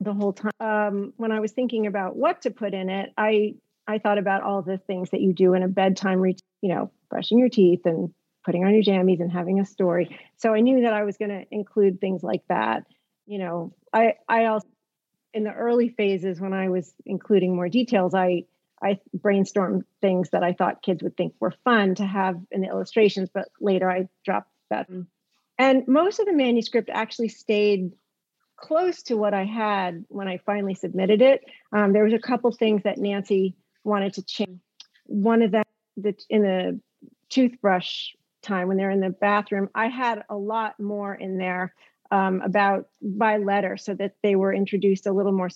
the 0.00 0.14
whole 0.14 0.32
time. 0.32 0.52
Um, 0.60 1.12
when 1.16 1.32
I 1.32 1.40
was 1.40 1.52
thinking 1.52 1.86
about 1.86 2.16
what 2.16 2.42
to 2.42 2.50
put 2.50 2.74
in 2.74 2.90
it, 2.90 3.12
I 3.16 3.54
I 3.88 3.98
thought 3.98 4.18
about 4.18 4.42
all 4.42 4.60
the 4.60 4.76
things 4.76 5.10
that 5.10 5.22
you 5.22 5.32
do 5.32 5.54
in 5.54 5.62
a 5.62 5.68
bedtime 5.68 6.20
routine, 6.20 6.42
you 6.60 6.74
know, 6.74 6.92
brushing 7.08 7.38
your 7.38 7.48
teeth 7.48 7.86
and 7.86 8.12
putting 8.44 8.64
on 8.64 8.74
your 8.74 8.82
jammies 8.82 9.20
and 9.20 9.32
having 9.32 9.60
a 9.60 9.64
story. 9.64 10.18
So 10.36 10.54
I 10.54 10.60
knew 10.60 10.82
that 10.82 10.92
I 10.92 11.04
was 11.04 11.16
going 11.16 11.30
to 11.30 11.44
include 11.50 12.00
things 12.00 12.22
like 12.22 12.42
that. 12.48 12.84
You 13.26 13.38
know, 13.38 13.74
I 13.92 14.14
I 14.28 14.44
also 14.46 14.68
in 15.32 15.44
the 15.44 15.52
early 15.52 15.88
phases 15.88 16.40
when 16.40 16.52
I 16.52 16.68
was 16.68 16.92
including 17.06 17.56
more 17.56 17.68
details, 17.68 18.14
I 18.14 18.44
I 18.82 19.00
brainstormed 19.16 19.84
things 20.00 20.30
that 20.30 20.42
I 20.42 20.52
thought 20.52 20.82
kids 20.82 21.02
would 21.02 21.16
think 21.16 21.34
were 21.40 21.54
fun 21.64 21.94
to 21.96 22.04
have 22.04 22.40
in 22.50 22.60
the 22.60 22.68
illustrations, 22.68 23.30
but 23.32 23.48
later 23.60 23.90
I 23.90 24.08
dropped 24.24 24.50
that. 24.70 24.88
And 25.58 25.88
most 25.88 26.20
of 26.20 26.26
the 26.26 26.32
manuscript 26.32 26.90
actually 26.92 27.28
stayed 27.28 27.92
close 28.56 29.02
to 29.04 29.16
what 29.16 29.34
I 29.34 29.44
had 29.44 30.04
when 30.08 30.28
I 30.28 30.38
finally 30.38 30.74
submitted 30.74 31.22
it. 31.22 31.44
Um, 31.72 31.92
there 31.92 32.04
was 32.04 32.12
a 32.12 32.18
couple 32.18 32.52
things 32.52 32.82
that 32.84 32.98
Nancy 32.98 33.56
wanted 33.84 34.14
to 34.14 34.22
change. 34.22 34.60
One 35.06 35.42
of 35.42 35.52
them, 35.52 35.64
the, 35.96 36.14
in 36.28 36.42
the 36.42 36.80
toothbrush 37.30 38.10
time 38.42 38.68
when 38.68 38.76
they're 38.76 38.90
in 38.90 39.00
the 39.00 39.10
bathroom, 39.10 39.68
I 39.74 39.88
had 39.88 40.24
a 40.28 40.36
lot 40.36 40.78
more 40.78 41.14
in 41.14 41.38
there 41.38 41.74
um, 42.10 42.40
about 42.42 42.86
by 43.02 43.38
letter 43.38 43.76
so 43.76 43.94
that 43.94 44.14
they 44.22 44.34
were 44.34 44.52
introduced 44.52 45.06
a 45.06 45.12
little 45.12 45.32
more 45.32 45.50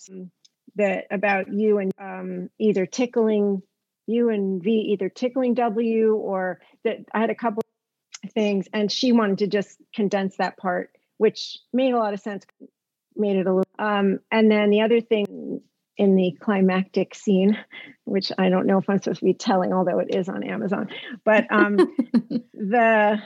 that 0.75 1.05
about 1.11 1.51
you 1.51 1.77
and 1.79 1.91
um, 1.99 2.49
either 2.59 2.85
tickling 2.85 3.61
you 4.07 4.29
and 4.29 4.61
V, 4.61 4.71
either 4.93 5.09
tickling 5.09 5.53
W 5.53 6.15
or 6.15 6.59
that 6.83 6.97
I 7.13 7.21
had 7.21 7.29
a 7.29 7.35
couple 7.35 7.63
things 8.33 8.67
and 8.73 8.91
she 8.91 9.11
wanted 9.11 9.39
to 9.39 9.47
just 9.47 9.77
condense 9.93 10.37
that 10.37 10.57
part, 10.57 10.89
which 11.17 11.57
made 11.71 11.93
a 11.93 11.97
lot 11.97 12.13
of 12.13 12.19
sense, 12.19 12.45
made 13.15 13.37
it 13.37 13.47
a 13.47 13.53
little. 13.53 13.63
Um, 13.79 14.19
and 14.31 14.51
then 14.51 14.69
the 14.69 14.81
other 14.81 15.01
thing 15.01 15.61
in 15.97 16.15
the 16.15 16.35
climactic 16.39 17.15
scene, 17.15 17.57
which 18.05 18.31
I 18.37 18.49
don't 18.49 18.65
know 18.65 18.79
if 18.79 18.89
I'm 18.89 19.01
supposed 19.01 19.19
to 19.19 19.25
be 19.25 19.33
telling, 19.33 19.73
although 19.73 19.99
it 19.99 20.15
is 20.15 20.29
on 20.29 20.43
Amazon. 20.43 20.89
But 21.23 21.45
um, 21.51 21.77
the 22.53 23.21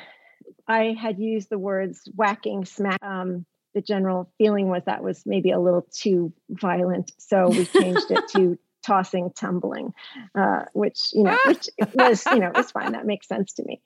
I 0.68 0.96
had 1.00 1.20
used 1.20 1.50
the 1.50 1.60
words 1.60 2.10
whacking, 2.16 2.66
smack. 2.66 3.02
Um, 3.04 3.46
the 3.74 3.82
general 3.82 4.32
feeling 4.40 4.70
was 4.70 4.82
that 4.86 5.04
was 5.04 5.22
maybe 5.26 5.52
a 5.52 5.60
little 5.60 5.86
too 5.92 6.34
violent, 6.50 7.12
so 7.20 7.50
we 7.50 7.66
changed 7.66 8.10
it 8.10 8.28
to 8.30 8.58
tossing, 8.86 9.32
tumbling, 9.36 9.94
uh, 10.34 10.64
which 10.74 11.10
you 11.14 11.24
know, 11.24 11.38
which 11.46 11.70
was 11.94 12.26
you 12.26 12.40
know, 12.40 12.52
it's 12.56 12.72
fine. 12.72 12.94
That 12.94 13.06
makes 13.06 13.28
sense 13.28 13.54
to 13.54 13.64
me. 13.64 13.82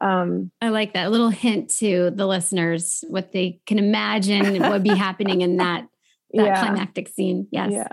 Um, 0.00 0.50
I 0.60 0.70
like 0.70 0.94
that 0.94 1.12
little 1.12 1.28
hint 1.28 1.70
to 1.78 2.10
the 2.10 2.26
listeners 2.26 3.04
what 3.08 3.32
they 3.32 3.60
can 3.66 3.78
imagine 3.78 4.60
would 4.68 4.82
be 4.82 4.96
happening 4.96 5.42
in 5.42 5.58
that 5.58 5.86
that 6.32 6.46
yeah. 6.46 6.60
climactic 6.60 7.08
scene. 7.08 7.46
Yes. 7.50 7.72
Yeah. 7.72 7.88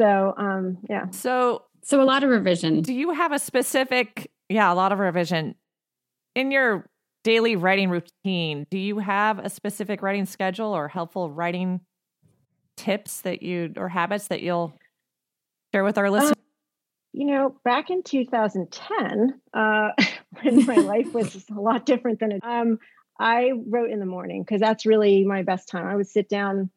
So, 0.00 0.34
um, 0.36 0.78
yeah. 0.88 1.10
So, 1.10 1.64
so 1.82 2.00
a 2.00 2.04
lot 2.04 2.22
of 2.22 2.30
revision. 2.30 2.80
Do 2.80 2.94
you 2.94 3.12
have 3.12 3.32
a 3.32 3.38
specific, 3.38 4.30
yeah, 4.48 4.72
a 4.72 4.74
lot 4.74 4.92
of 4.92 4.98
revision 4.98 5.54
in 6.34 6.50
your 6.50 6.88
daily 7.22 7.56
writing 7.56 7.90
routine? 7.90 8.66
Do 8.70 8.78
you 8.78 8.98
have 8.98 9.38
a 9.38 9.50
specific 9.50 10.00
writing 10.00 10.24
schedule 10.24 10.74
or 10.74 10.88
helpful 10.88 11.30
writing 11.30 11.80
tips 12.76 13.20
that 13.22 13.42
you 13.42 13.74
or 13.76 13.90
habits 13.90 14.28
that 14.28 14.40
you'll 14.40 14.72
share 15.74 15.84
with 15.84 15.98
our 15.98 16.06
um, 16.06 16.12
listeners? 16.12 16.34
you 17.12 17.26
know, 17.26 17.56
back 17.64 17.90
in 17.90 18.02
2010, 18.02 19.40
uh, 19.52 19.90
when 20.42 20.66
my 20.66 20.76
life 20.76 21.12
was 21.12 21.44
a 21.54 21.60
lot 21.60 21.84
different 21.84 22.20
than 22.20 22.32
it, 22.32 22.40
um, 22.44 22.78
I 23.18 23.52
wrote 23.66 23.90
in 23.90 23.98
the 23.98 24.06
morning 24.06 24.42
because 24.42 24.60
that's 24.60 24.86
really 24.86 25.24
my 25.24 25.42
best 25.42 25.68
time. 25.68 25.86
I 25.86 25.96
would 25.96 26.08
sit 26.08 26.28
down 26.28 26.70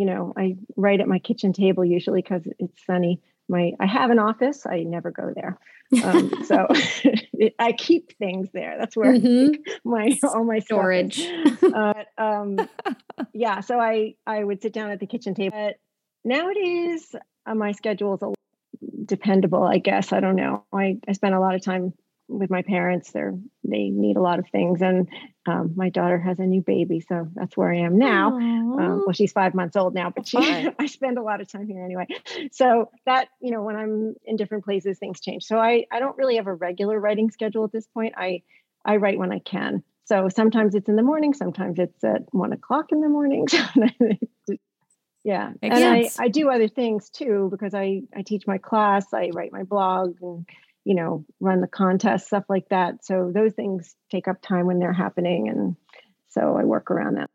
you 0.00 0.06
know, 0.06 0.32
I 0.34 0.56
write 0.76 1.00
at 1.00 1.08
my 1.08 1.18
kitchen 1.18 1.52
table 1.52 1.84
usually 1.84 2.22
because 2.22 2.40
it's 2.58 2.86
sunny. 2.86 3.20
My 3.50 3.72
I 3.78 3.84
have 3.84 4.10
an 4.10 4.18
office. 4.18 4.64
I 4.64 4.84
never 4.84 5.10
go 5.10 5.34
there, 5.36 5.58
um, 6.02 6.32
so 6.46 6.68
it, 6.70 7.54
I 7.58 7.72
keep 7.72 8.16
things 8.16 8.48
there. 8.54 8.76
That's 8.78 8.96
where 8.96 9.12
mm-hmm. 9.12 9.60
my 9.84 10.16
all 10.22 10.44
my 10.44 10.60
storage. 10.60 11.20
Uh, 11.70 12.04
um, 12.18 12.58
yeah, 13.34 13.60
so 13.60 13.78
I 13.78 14.14
I 14.26 14.42
would 14.42 14.62
sit 14.62 14.72
down 14.72 14.90
at 14.90 14.98
the 14.98 15.06
kitchen 15.06 15.34
table. 15.34 15.56
But 15.56 15.76
nowadays, 16.24 17.14
uh, 17.46 17.54
my 17.54 17.72
schedule 17.72 18.14
is 18.14 18.22
a 18.22 18.32
dependable. 19.04 19.62
I 19.62 19.78
guess 19.78 20.12
I 20.12 20.20
don't 20.20 20.36
know. 20.36 20.64
I 20.72 20.98
I 21.06 21.12
spend 21.12 21.34
a 21.34 21.40
lot 21.40 21.54
of 21.54 21.62
time 21.62 21.92
with 22.30 22.50
my 22.50 22.62
parents. 22.62 23.10
They're 23.10 23.34
they 23.64 23.88
need 23.88 24.16
a 24.16 24.20
lot 24.20 24.38
of 24.38 24.46
things, 24.50 24.80
and 24.80 25.08
um, 25.46 25.72
my 25.76 25.90
daughter 25.90 26.18
has 26.18 26.38
a 26.38 26.44
new 26.44 26.62
baby, 26.62 27.00
so 27.00 27.28
that's 27.34 27.56
where 27.56 27.72
I 27.72 27.78
am 27.78 27.98
now. 27.98 28.28
Um, 28.36 29.02
well, 29.04 29.12
she's 29.12 29.32
five 29.32 29.54
months 29.54 29.76
old 29.76 29.94
now, 29.94 30.10
but 30.14 30.26
she 30.28 30.38
I 30.78 30.86
spend 30.86 31.18
a 31.18 31.22
lot 31.22 31.40
of 31.40 31.50
time 31.50 31.66
here 31.66 31.84
anyway. 31.84 32.06
So 32.52 32.90
that 33.06 33.28
you 33.40 33.50
know, 33.50 33.62
when 33.62 33.76
I'm 33.76 34.14
in 34.24 34.36
different 34.36 34.64
places, 34.64 34.98
things 34.98 35.20
change. 35.20 35.44
So 35.44 35.58
I 35.58 35.86
I 35.90 35.98
don't 35.98 36.16
really 36.16 36.36
have 36.36 36.46
a 36.46 36.54
regular 36.54 36.98
writing 36.98 37.30
schedule 37.30 37.64
at 37.64 37.72
this 37.72 37.86
point. 37.86 38.14
I 38.16 38.42
I 38.84 38.96
write 38.96 39.18
when 39.18 39.32
I 39.32 39.40
can. 39.40 39.82
So 40.04 40.28
sometimes 40.28 40.74
it's 40.74 40.88
in 40.88 40.96
the 40.96 41.02
morning, 41.02 41.34
sometimes 41.34 41.78
it's 41.78 42.02
at 42.02 42.22
one 42.32 42.52
o'clock 42.52 42.86
in 42.90 43.00
the 43.00 43.08
morning. 43.08 43.46
yeah, 45.24 45.52
Makes 45.62 45.76
and 45.76 45.84
I 45.84 46.10
I 46.18 46.28
do 46.28 46.50
other 46.50 46.68
things 46.68 47.10
too 47.10 47.48
because 47.50 47.74
I 47.74 48.02
I 48.14 48.22
teach 48.22 48.46
my 48.46 48.58
class, 48.58 49.06
I 49.12 49.30
write 49.32 49.52
my 49.52 49.62
blog 49.62 50.16
and 50.20 50.46
you 50.84 50.94
know, 50.94 51.24
run 51.40 51.60
the 51.60 51.66
contest, 51.66 52.26
stuff 52.26 52.44
like 52.48 52.68
that. 52.70 53.04
So 53.04 53.30
those 53.32 53.52
things 53.52 53.94
take 54.10 54.28
up 54.28 54.40
time 54.42 54.66
when 54.66 54.78
they're 54.78 54.92
happening. 54.92 55.48
And 55.48 55.76
so 56.28 56.56
I 56.56 56.64
work 56.64 56.90
around 56.90 57.16
that. 57.16 57.30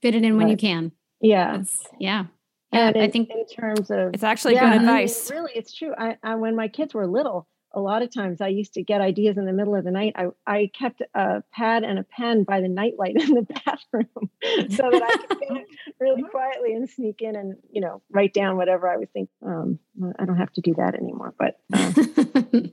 Fit 0.00 0.14
it 0.14 0.24
in 0.24 0.32
but, 0.32 0.38
when 0.38 0.48
you 0.48 0.56
can. 0.56 0.92
Yeah. 1.20 1.58
That's, 1.58 1.86
yeah. 1.98 2.24
Yeah, 2.72 2.88
and 2.88 2.96
I 2.96 3.08
think 3.08 3.28
in 3.30 3.46
terms 3.46 3.90
of 3.90 4.14
it's 4.14 4.22
actually 4.22 4.54
yeah, 4.54 4.72
good 4.72 4.80
advice. 4.80 5.30
I 5.30 5.34
mean, 5.34 5.42
really, 5.42 5.52
it's 5.56 5.74
true. 5.74 5.94
I, 5.96 6.16
I, 6.22 6.36
when 6.36 6.56
my 6.56 6.68
kids 6.68 6.94
were 6.94 7.06
little, 7.06 7.46
a 7.74 7.80
lot 7.80 8.02
of 8.02 8.12
times 8.12 8.40
I 8.40 8.48
used 8.48 8.74
to 8.74 8.82
get 8.82 9.00
ideas 9.00 9.36
in 9.36 9.46
the 9.46 9.52
middle 9.52 9.74
of 9.74 9.84
the 9.84 9.90
night. 9.90 10.14
I, 10.16 10.26
I 10.46 10.70
kept 10.78 11.02
a 11.14 11.42
pad 11.52 11.84
and 11.84 11.98
a 11.98 12.04
pen 12.04 12.44
by 12.44 12.60
the 12.60 12.68
nightlight 12.68 13.16
in 13.20 13.34
the 13.34 13.42
bathroom 13.42 14.06
so 14.70 14.90
that 14.90 15.02
I 15.02 15.26
could 15.26 15.40
get 15.40 15.66
really 16.00 16.22
quietly 16.22 16.74
and 16.74 16.88
sneak 16.88 17.22
in 17.22 17.36
and 17.36 17.56
you 17.70 17.80
know 17.80 18.02
write 18.10 18.34
down 18.34 18.56
whatever 18.56 18.88
I 18.88 18.96
was 18.96 19.08
thinking. 19.12 19.34
Um, 19.44 19.78
I 20.18 20.24
don't 20.24 20.38
have 20.38 20.52
to 20.54 20.60
do 20.60 20.74
that 20.76 20.94
anymore, 20.94 21.34
but. 21.38 21.58
Uh, 21.72 22.68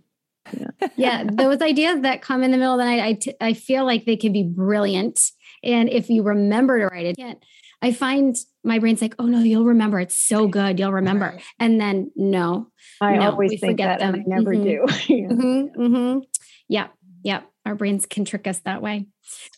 yeah. 0.52 0.88
yeah, 0.96 1.24
those 1.32 1.62
ideas 1.62 2.02
that 2.02 2.24
come 2.24 2.42
in 2.42 2.52
the 2.52 2.58
middle 2.58 2.74
of 2.74 2.80
the 2.80 2.86
night, 2.86 3.02
I, 3.02 3.14
t- 3.14 3.36
I 3.40 3.54
feel 3.54 3.86
like 3.86 4.06
they 4.06 4.16
can 4.16 4.34
be 4.34 4.44
brilliant. 4.44 5.32
And 5.64 5.90
if 5.90 6.10
you 6.10 6.24
remember 6.24 6.80
to 6.80 6.88
write 6.88 7.06
it, 7.06 7.44
I 7.82 7.94
find 7.94 8.36
my 8.64 8.80
brain's 8.80 9.02
like, 9.02 9.16
oh 9.20 9.26
no, 9.26 9.40
you'll 9.40 9.66
remember. 9.66 10.00
It's 10.00 10.20
so 10.20 10.48
good. 10.48 10.80
You'll 10.80 10.94
remember. 10.94 11.28
Right. 11.28 11.44
And 11.60 11.80
then 11.80 12.12
no, 12.16 12.68
I 13.00 13.18
no, 13.18 13.32
always 13.32 13.60
think 13.60 13.78
that 13.80 14.00
them. 14.00 14.16
I 14.16 14.24
never 14.26 14.54
mm-hmm. 14.54 14.64
do. 14.64 14.86
yeah. 15.14 15.28
Mm-hmm, 15.28 15.82
mm-hmm. 15.82 16.20
yeah. 16.68 16.88
Yeah. 17.22 17.42
our 17.66 17.76
brains 17.76 18.06
can 18.06 18.26
trick 18.26 18.48
us 18.48 18.60
that 18.62 18.82
way. 18.82 19.08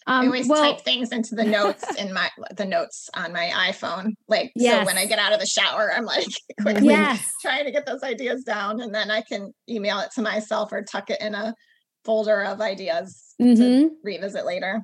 Um, 0.07 0.23
I 0.23 0.25
always 0.25 0.47
well, 0.47 0.61
type 0.61 0.83
things 0.83 1.11
into 1.11 1.35
the 1.35 1.43
notes 1.43 1.85
in 1.97 2.13
my 2.13 2.29
the 2.57 2.65
notes 2.65 3.09
on 3.15 3.31
my 3.33 3.49
iPhone. 3.69 4.13
Like 4.27 4.51
yes. 4.55 4.81
so 4.81 4.85
when 4.85 4.97
I 4.97 5.05
get 5.05 5.19
out 5.19 5.33
of 5.33 5.39
the 5.39 5.45
shower, 5.45 5.91
I'm 5.95 6.05
like 6.05 6.27
quickly 6.61 6.87
yes. 6.87 7.31
trying 7.41 7.65
to 7.65 7.71
get 7.71 7.85
those 7.85 8.03
ideas 8.03 8.43
down, 8.43 8.81
and 8.81 8.93
then 8.93 9.09
I 9.09 9.21
can 9.21 9.53
email 9.69 9.99
it 9.99 10.11
to 10.15 10.21
myself 10.21 10.71
or 10.71 10.83
tuck 10.83 11.09
it 11.09 11.21
in 11.21 11.35
a 11.35 11.55
folder 12.03 12.43
of 12.43 12.61
ideas 12.61 13.35
mm-hmm. 13.41 13.55
to 13.55 13.91
revisit 14.03 14.45
later. 14.45 14.81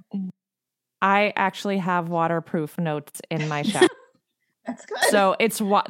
I 1.02 1.34
actually 1.36 1.78
have 1.78 2.10
waterproof 2.10 2.78
notes 2.78 3.22
in 3.30 3.48
my 3.48 3.62
shop. 3.62 3.90
That's 4.66 4.86
good. 4.86 4.98
So 5.10 5.36
it's 5.40 5.62
what 5.62 5.90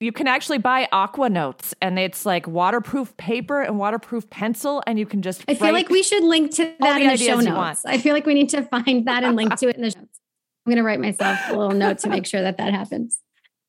you 0.00 0.12
can 0.12 0.26
actually 0.26 0.58
buy 0.58 0.88
aqua 0.92 1.30
notes 1.30 1.74
and 1.80 1.98
it's 1.98 2.26
like 2.26 2.46
waterproof 2.46 3.16
paper 3.16 3.62
and 3.62 3.78
waterproof 3.78 4.28
pencil 4.28 4.82
and 4.86 4.98
you 4.98 5.06
can 5.06 5.22
just 5.22 5.44
i 5.48 5.54
feel 5.54 5.72
like 5.72 5.88
we 5.88 6.02
should 6.02 6.22
link 6.22 6.54
to 6.54 6.74
that 6.80 7.00
in 7.00 7.08
the 7.08 7.16
show 7.16 7.40
notes 7.40 7.84
i 7.86 7.98
feel 7.98 8.12
like 8.12 8.26
we 8.26 8.34
need 8.34 8.48
to 8.48 8.62
find 8.62 9.06
that 9.06 9.24
and 9.24 9.36
link 9.36 9.54
to 9.56 9.68
it 9.68 9.76
in 9.76 9.82
the 9.82 9.90
show 9.92 9.98
notes 9.98 10.20
i'm 10.66 10.70
going 10.70 10.76
to 10.76 10.82
write 10.82 11.00
myself 11.00 11.38
a 11.48 11.54
little 11.54 11.76
note 11.76 11.98
to 11.98 12.08
make 12.08 12.26
sure 12.26 12.42
that 12.42 12.58
that 12.58 12.72
happens 12.72 13.20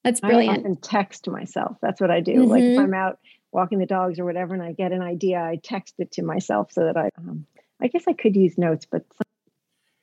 that's 0.03 0.20
brilliant 0.20 0.65
and 0.65 0.82
text 0.82 1.27
myself 1.29 1.77
that's 1.82 2.01
what 2.01 2.12
i 2.12 2.20
do 2.20 2.34
mm-hmm. 2.34 2.51
like 2.51 2.63
if 2.63 2.72
mm-hmm. 2.72 2.82
i'm 2.82 2.94
out 2.94 3.20
walking 3.51 3.79
the 3.79 3.86
dogs 3.86 4.20
or 4.20 4.25
whatever 4.25 4.53
and 4.53 4.63
i 4.63 4.74
get 4.74 4.91
an 4.91 5.01
idea 5.01 5.39
i 5.39 5.58
text 5.63 5.96
it 5.98 6.12
to 6.12 6.24
myself 6.24 6.72
so 6.72 6.84
that 6.84 6.98
i 6.98 7.10
um, 7.17 7.46
i 7.82 7.88
guess 7.88 8.03
i 8.08 8.13
could 8.13 8.36
use 8.36 8.58
notes 8.58 8.86
but 8.89 9.06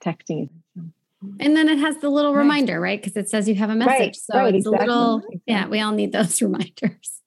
texting 0.05 0.49
and 1.41 1.57
then 1.57 1.69
it 1.69 1.79
has 1.79 1.97
the 1.99 2.11
little 2.11 2.35
reminder, 2.35 2.81
right? 2.81 3.01
Because 3.01 3.17
it 3.17 3.29
says 3.29 3.49
you 3.49 3.55
have 3.57 3.71
a 3.71 3.75
message. 3.75 3.99
Right, 3.99 4.17
so 4.17 4.39
right, 4.39 4.55
it's 4.55 4.67
exactly. 4.67 4.87
a 4.87 4.91
little, 4.91 5.23
yeah, 5.47 5.67
we 5.67 5.81
all 5.81 5.93
need 5.93 6.13
those 6.13 6.41
reminders. 6.43 7.21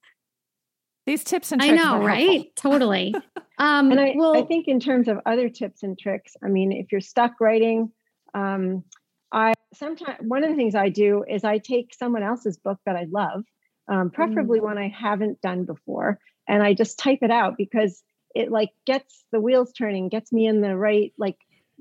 These 1.06 1.24
tips 1.24 1.52
and 1.52 1.62
tricks. 1.62 1.82
I 1.82 1.84
know, 1.84 2.04
right? 2.06 2.56
totally. 2.56 3.16
Um, 3.60 3.90
and 3.90 4.00
I, 4.00 4.14
well, 4.16 4.38
I 4.38 4.44
think 4.44 4.68
in 4.68 4.80
terms 4.80 5.08
of 5.08 5.18
other 5.26 5.50
tips 5.50 5.82
and 5.82 5.98
tricks, 5.98 6.36
I 6.44 6.48
mean, 6.48 6.72
if 6.72 6.92
you're 6.92 7.02
stuck 7.02 7.42
writing, 7.42 7.92
um, 8.36 8.84
I 9.32 9.54
sometimes 9.74 10.20
one 10.22 10.44
of 10.44 10.52
the 10.52 10.56
things 10.56 10.76
I 10.76 10.90
do 10.90 11.26
is 11.28 11.44
I 11.44 11.58
take 11.58 11.96
someone 11.96 12.22
else's 12.22 12.58
book 12.58 12.78
that 12.86 12.96
I 12.96 13.08
love, 13.10 13.46
um, 13.88 14.12
preferably 14.12 14.60
mm. 14.60 14.64
one 14.66 14.78
I 14.78 14.90
haven't 14.90 15.42
done 15.42 15.66
before, 15.66 16.20
and 16.48 16.62
I 16.62 16.76
just 16.76 17.00
type 17.00 17.24
it 17.24 17.32
out 17.32 17.56
because 17.58 18.04
it 18.36 18.52
like 18.52 18.70
gets 18.86 19.26
the 19.32 19.42
wheels 19.42 19.74
turning, 19.74 20.10
gets 20.10 20.32
me 20.32 20.46
in 20.46 20.62
the 20.62 20.78
right 20.78 21.12
like 21.18 21.40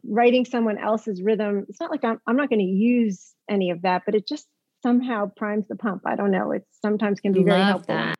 writing 0.09 0.45
someone 0.45 0.79
else's 0.79 1.23
rhythm 1.23 1.67
it's 1.69 1.81
not 1.81 1.91
like 1.91 2.05
i'm, 2.05 2.19
I'm 2.27 2.37
not 2.37 2.49
going 2.49 2.61
to 2.61 2.65
use 2.65 3.35
any 3.49 3.71
of 3.71 3.83
that 3.83 4.03
but 4.07 4.15
it 4.15 4.27
just 4.27 4.47
somehow 4.83 5.31
primes 5.37 5.67
the 5.69 5.77
pump. 5.77 6.03
I 6.07 6.17
don't 6.17 6.31
know 6.31 6.53
it 6.53 6.65
sometimes 6.71 7.21
can 7.21 7.33
be 7.33 7.43
very 7.43 7.59
love 7.59 7.69
helpful. 7.69 7.95
that. 7.95 8.15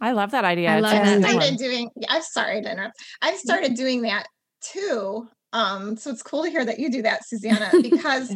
i 0.00 0.12
love 0.12 0.32
that 0.32 0.44
idea. 0.44 0.70
I 0.70 0.80
love 0.80 0.92
that. 0.92 1.24
i 1.24 1.30
started 1.30 1.56
doing 1.58 1.90
i'm 2.08 2.22
sorry 2.22 2.62
to 2.62 2.72
interrupt. 2.72 2.96
I've 3.22 3.38
started 3.38 3.74
doing 3.74 4.02
that 4.02 4.26
too 4.60 5.28
um 5.52 5.96
so 5.96 6.10
it's 6.10 6.22
cool 6.22 6.42
to 6.42 6.50
hear 6.50 6.64
that 6.64 6.78
you 6.78 6.90
do 6.90 7.02
that 7.02 7.26
susanna 7.26 7.70
because 7.82 8.34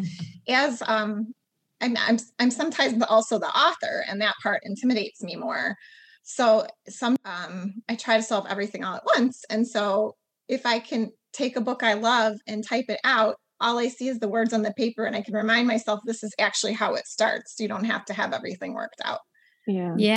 as 0.48 0.82
um 0.86 1.32
I'm, 1.80 1.96
I'm 1.96 2.18
i'm 2.38 2.50
sometimes 2.50 3.02
also 3.08 3.38
the 3.38 3.48
author 3.48 4.04
and 4.08 4.20
that 4.20 4.34
part 4.42 4.62
intimidates 4.64 5.22
me 5.22 5.36
more. 5.36 5.76
So 6.22 6.66
some 6.88 7.16
um 7.24 7.82
i 7.88 7.96
try 7.96 8.16
to 8.16 8.22
solve 8.22 8.46
everything 8.48 8.84
all 8.84 8.96
at 8.96 9.04
once 9.16 9.44
and 9.50 9.66
so 9.66 10.14
if 10.48 10.66
i 10.66 10.78
can 10.78 11.10
take 11.32 11.56
a 11.56 11.60
book 11.60 11.82
I 11.82 11.94
love 11.94 12.38
and 12.46 12.66
type 12.66 12.86
it 12.88 13.00
out, 13.04 13.36
all 13.60 13.78
I 13.78 13.88
see 13.88 14.08
is 14.08 14.18
the 14.18 14.28
words 14.28 14.52
on 14.52 14.62
the 14.62 14.72
paper 14.72 15.04
and 15.04 15.14
I 15.14 15.22
can 15.22 15.34
remind 15.34 15.68
myself 15.68 16.00
this 16.04 16.22
is 16.22 16.34
actually 16.38 16.72
how 16.72 16.94
it 16.94 17.06
starts. 17.06 17.56
You 17.58 17.68
don't 17.68 17.84
have 17.84 18.04
to 18.06 18.14
have 18.14 18.32
everything 18.32 18.74
worked 18.74 19.00
out. 19.04 19.20
Yeah. 19.66 19.94
Yeah. 19.96 20.16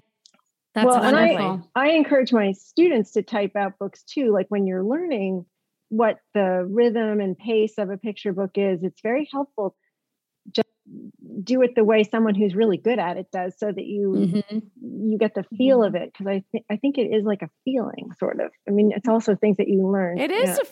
That's 0.74 0.88
well, 0.88 1.02
wonderful. 1.02 1.70
I, 1.76 1.88
I 1.88 1.92
encourage 1.92 2.34
my 2.34 2.54
students 2.54 3.12
to 3.12 3.22
type 3.22 3.56
out 3.56 3.78
books 3.78 4.04
too. 4.04 4.32
Like 4.32 4.48
when 4.50 4.66
you're 4.66 4.84
learning 4.84 5.46
what 5.90 6.18
the 6.34 6.66
rhythm 6.68 7.20
and 7.20 7.38
pace 7.38 7.78
of 7.78 7.90
a 7.90 7.98
picture 7.98 8.34
book 8.34 8.52
is, 8.56 8.84
it's 8.84 9.02
very 9.02 9.30
helpful 9.32 9.76
just 10.52 10.68
do 11.44 11.62
it 11.62 11.76
the 11.76 11.84
way 11.84 12.04
someone 12.04 12.36
who's 12.36 12.56
really 12.56 12.78
good 12.78 13.00
at 13.00 13.18
it 13.18 13.28
does 13.32 13.58
so 13.58 13.68
that 13.68 13.86
you 13.86 14.14
mm-hmm. 14.44 14.60
you 15.10 15.18
get 15.18 15.34
the 15.36 15.44
feel 15.58 15.80
mm-hmm. 15.80 15.96
of 15.96 16.02
it 16.02 16.12
because 16.12 16.28
I 16.28 16.44
think 16.52 16.66
I 16.70 16.76
think 16.78 16.98
it 16.98 17.14
is 17.14 17.24
like 17.24 17.42
a 17.42 17.50
feeling 17.64 18.12
sort 18.20 18.40
of. 18.40 18.52
I 18.68 18.72
mean, 18.72 18.92
it's 18.96 19.08
also 19.08 19.36
things 19.36 19.58
that 19.58 19.68
you 19.68 19.88
learn. 19.88 20.18
It 20.18 20.32
is 20.32 20.50
yeah. 20.50 20.70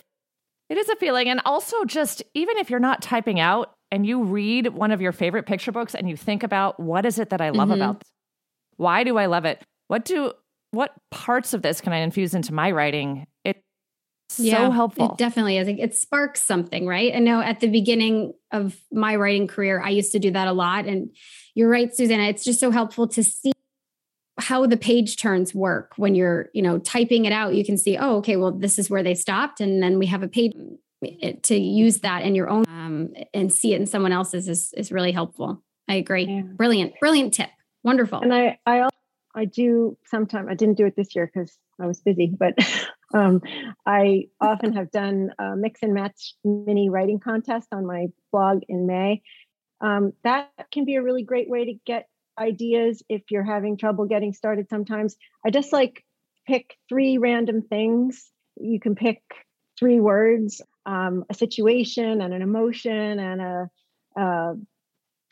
It 0.72 0.78
is 0.78 0.88
a 0.88 0.96
feeling. 0.96 1.28
And 1.28 1.42
also, 1.44 1.84
just 1.84 2.24
even 2.34 2.56
if 2.56 2.70
you're 2.70 2.80
not 2.80 3.02
typing 3.02 3.42
out 3.42 3.74
and 3.92 4.06
you 4.06 4.24
read 4.24 4.68
one 4.68 4.92
of 4.92 5.02
your 5.02 5.12
favorite 5.12 5.46
picture 5.46 5.74
books 5.74 5.94
and 5.94 6.10
you 6.10 6.16
think 6.16 6.44
about 6.44 6.80
what 6.80 7.06
is 7.06 7.20
it 7.20 7.32
that 7.32 7.42
I 7.42 7.50
love 7.50 7.68
mm-hmm. 7.68 7.82
about 7.82 8.00
this? 8.00 8.10
Why 8.78 9.04
do 9.04 9.18
I 9.18 9.26
love 9.26 9.44
it? 9.44 9.62
What 9.90 10.06
do 10.06 10.32
what 10.72 10.94
parts 11.12 11.54
of 11.54 11.62
this 11.62 11.82
can 11.82 11.92
I 11.92 11.98
infuse 11.98 12.34
into 12.34 12.54
my 12.54 12.72
writing? 12.72 13.28
It's 13.44 13.60
yeah, 14.38 14.60
so 14.60 14.72
helpful. 14.72 15.12
It 15.12 15.18
definitely 15.18 15.58
is. 15.58 15.68
It 15.68 15.94
sparks 15.94 16.42
something, 16.42 16.88
right? 16.88 17.14
I 17.14 17.20
know 17.20 17.42
at 17.42 17.60
the 17.60 17.68
beginning 17.68 18.32
of 18.54 18.78
my 18.94 19.18
writing 19.18 19.48
career, 19.48 19.82
I 19.82 19.90
used 19.90 20.14
to 20.14 20.20
do 20.20 20.32
that 20.32 20.48
a 20.48 20.54
lot. 20.54 20.86
And 20.86 21.14
you're 21.54 21.68
right, 21.68 21.94
Susanna. 21.94 22.24
It's 22.24 22.46
just 22.46 22.62
so 22.62 22.72
helpful 22.72 23.10
to 23.10 23.26
see 23.26 23.52
how 24.42 24.66
the 24.66 24.78
page 24.78 25.18
turns 25.18 25.54
work. 25.54 25.94
When 25.98 26.16
you're 26.16 26.50
you 26.54 26.62
know 26.62 26.80
typing 26.80 27.26
it 27.26 27.34
out 27.34 27.54
you 27.54 27.66
can 27.66 27.78
see 27.78 27.98
oh 27.98 28.18
okay 28.18 28.36
well 28.36 28.52
this 28.52 28.78
is 28.80 28.90
where 28.90 29.04
they 29.04 29.16
stopped 29.16 29.62
and 29.62 29.82
then 29.82 30.00
we 30.00 30.06
have 30.08 30.24
a 30.24 30.28
page 30.28 30.54
to 31.44 31.56
use 31.56 32.00
that 32.00 32.22
in 32.24 32.36
your 32.36 32.50
own 32.50 32.64
um, 32.68 33.14
and 33.34 33.52
see 33.52 33.74
it 33.74 33.82
in 33.82 33.88
someone 33.88 34.12
else's 34.12 34.48
is, 34.48 34.72
is 34.78 34.92
really 34.92 35.12
helpful. 35.12 35.64
I 35.88 35.96
agree. 35.96 36.26
Yeah. 36.26 36.42
brilliant 36.42 36.94
brilliant 37.00 37.34
tip. 37.34 37.50
Wonderful. 37.84 38.20
And 38.20 38.34
i 38.34 38.60
i 38.66 38.90
i 39.34 39.46
do 39.46 39.98
sometimes 40.06 40.48
i 40.50 40.54
didn't 40.54 40.78
do 40.78 40.86
it 40.86 40.96
this 40.96 41.16
year 41.16 41.32
because 41.34 41.58
i 41.80 41.88
was 41.88 42.02
busy 42.02 42.36
but 42.38 42.54
um, 43.14 43.42
i 43.86 44.26
often 44.40 44.74
have 44.74 44.92
done 44.92 45.32
a 45.40 45.56
mix 45.56 45.82
and 45.82 45.94
match 45.94 46.34
mini 46.44 46.90
writing 46.90 47.20
contest 47.20 47.70
on 47.72 47.86
my 47.86 48.08
blog 48.32 48.62
in 48.68 48.88
may. 48.88 49.22
Um, 49.82 50.14
that 50.24 50.52
can 50.72 50.86
be 50.86 50.96
a 50.96 51.02
really 51.02 51.24
great 51.24 51.50
way 51.50 51.66
to 51.66 51.74
get 51.86 52.08
ideas 52.38 53.04
if 53.10 53.24
you're 53.30 53.44
having 53.44 53.78
trouble 53.78 54.06
getting 54.06 54.34
started 54.34 54.70
sometimes. 54.70 55.16
I 55.46 55.50
just 55.50 55.72
like 55.74 56.04
pick 56.48 56.78
three 56.90 57.18
random 57.18 57.62
things. 57.62 58.30
You 58.58 58.80
can 58.80 58.96
pick 58.96 59.22
three 59.78 60.00
words, 60.00 60.62
um, 60.86 61.26
a 61.30 61.34
situation 61.34 62.22
and 62.22 62.34
an 62.34 62.42
emotion 62.42 63.20
and 63.20 63.42
a, 63.42 63.70
a 64.16 64.54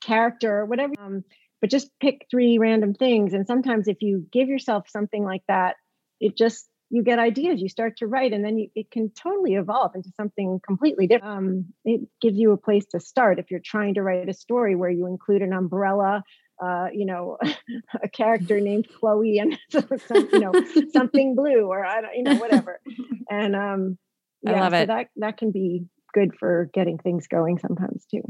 character, 0.03 0.65
whatever. 0.65 0.93
Um, 0.99 1.23
but 1.61 1.69
just 1.69 1.89
pick 1.99 2.25
three 2.31 2.57
random 2.57 2.93
things. 2.93 3.33
And 3.33 3.45
sometimes 3.45 3.87
if 3.87 4.01
you 4.01 4.25
give 4.31 4.47
yourself 4.47 4.89
something 4.89 5.23
like 5.23 5.43
that, 5.47 5.75
it 6.19 6.37
just 6.37 6.69
you 6.89 7.03
get 7.03 7.19
ideas 7.19 7.61
you 7.61 7.69
start 7.69 7.97
to 7.97 8.07
write 8.07 8.33
and 8.33 8.43
then 8.43 8.57
you, 8.57 8.69
it 8.75 8.89
can 8.91 9.11
totally 9.11 9.53
evolve 9.53 9.91
into 9.95 10.09
something 10.17 10.59
completely 10.65 11.07
different 11.07 11.37
um, 11.37 11.65
it 11.85 12.01
gives 12.21 12.37
you 12.37 12.51
a 12.51 12.57
place 12.57 12.85
to 12.87 12.99
start 12.99 13.39
if 13.39 13.51
you're 13.51 13.59
trying 13.63 13.93
to 13.93 14.01
write 14.01 14.27
a 14.27 14.33
story 14.33 14.75
where 14.75 14.89
you 14.89 15.05
include 15.05 15.41
an 15.41 15.53
umbrella 15.53 16.23
uh, 16.63 16.87
you 16.93 17.05
know, 17.05 17.37
a 18.03 18.09
character 18.09 18.59
named 18.59 18.87
Chloe 18.99 19.39
and 19.39 19.57
some, 19.71 20.29
you 20.31 20.39
know 20.39 20.51
something 20.93 21.35
blue 21.35 21.65
or 21.65 21.85
I 21.85 22.01
don't, 22.01 22.15
you 22.15 22.23
know, 22.23 22.35
whatever. 22.35 22.79
And 23.31 23.55
um, 23.55 23.99
yeah, 24.41 24.53
I 24.53 24.59
love 24.59 24.71
so 24.71 24.77
it. 24.79 24.87
that 24.87 25.07
that 25.17 25.37
can 25.37 25.51
be 25.51 25.85
good 26.15 26.31
for 26.39 26.67
getting 26.73 26.97
things 26.97 27.27
going 27.27 27.59
sometimes 27.59 28.07
too. 28.09 28.23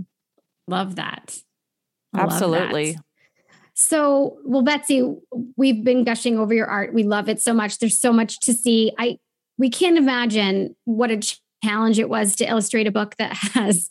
Love 0.67 0.97
that. 0.97 1.37
I 2.13 2.23
Absolutely. 2.23 2.87
Love 2.87 2.95
that. 2.95 3.03
So, 3.75 4.39
well, 4.43 4.61
Betsy, 4.61 5.09
we've 5.55 5.85
been 5.85 6.03
gushing 6.03 6.37
over 6.37 6.53
your 6.53 6.67
art. 6.67 6.93
We 6.93 7.03
love 7.03 7.29
it 7.29 7.41
so 7.41 7.53
much. 7.53 7.79
There's 7.79 7.97
so 7.97 8.11
much 8.11 8.41
to 8.41 8.53
see. 8.53 8.91
I 8.99 9.19
we 9.57 9.69
can't 9.69 9.97
imagine 9.97 10.75
what 10.83 11.11
a 11.11 11.21
challenge 11.63 11.97
it 11.97 12.09
was 12.09 12.35
to 12.37 12.45
illustrate 12.45 12.87
a 12.87 12.91
book 12.91 13.15
that 13.19 13.33
has 13.53 13.89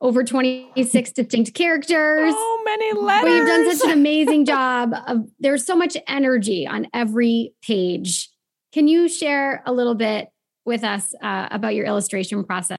over 0.00 0.24
26 0.24 1.12
distinct 1.12 1.54
characters. 1.54 2.32
So 2.32 2.58
many 2.64 2.92
letters. 2.94 3.30
We've 3.30 3.46
done 3.46 3.76
such 3.76 3.90
an 3.90 3.92
amazing 3.98 4.44
job 4.46 4.94
of 5.06 5.28
there's 5.38 5.66
so 5.66 5.76
much 5.76 5.96
energy 6.08 6.66
on 6.66 6.86
every 6.94 7.54
page. 7.62 8.30
Can 8.72 8.88
you 8.88 9.08
share 9.08 9.62
a 9.66 9.72
little 9.72 9.94
bit 9.94 10.28
with 10.64 10.84
us 10.84 11.14
uh, 11.22 11.48
about 11.50 11.74
your 11.74 11.86
illustration 11.86 12.44
process? 12.44 12.78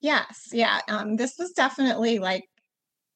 Yes, 0.00 0.48
yeah. 0.52 0.80
Um, 0.88 1.16
this 1.16 1.34
was 1.38 1.52
definitely 1.52 2.18
like 2.18 2.44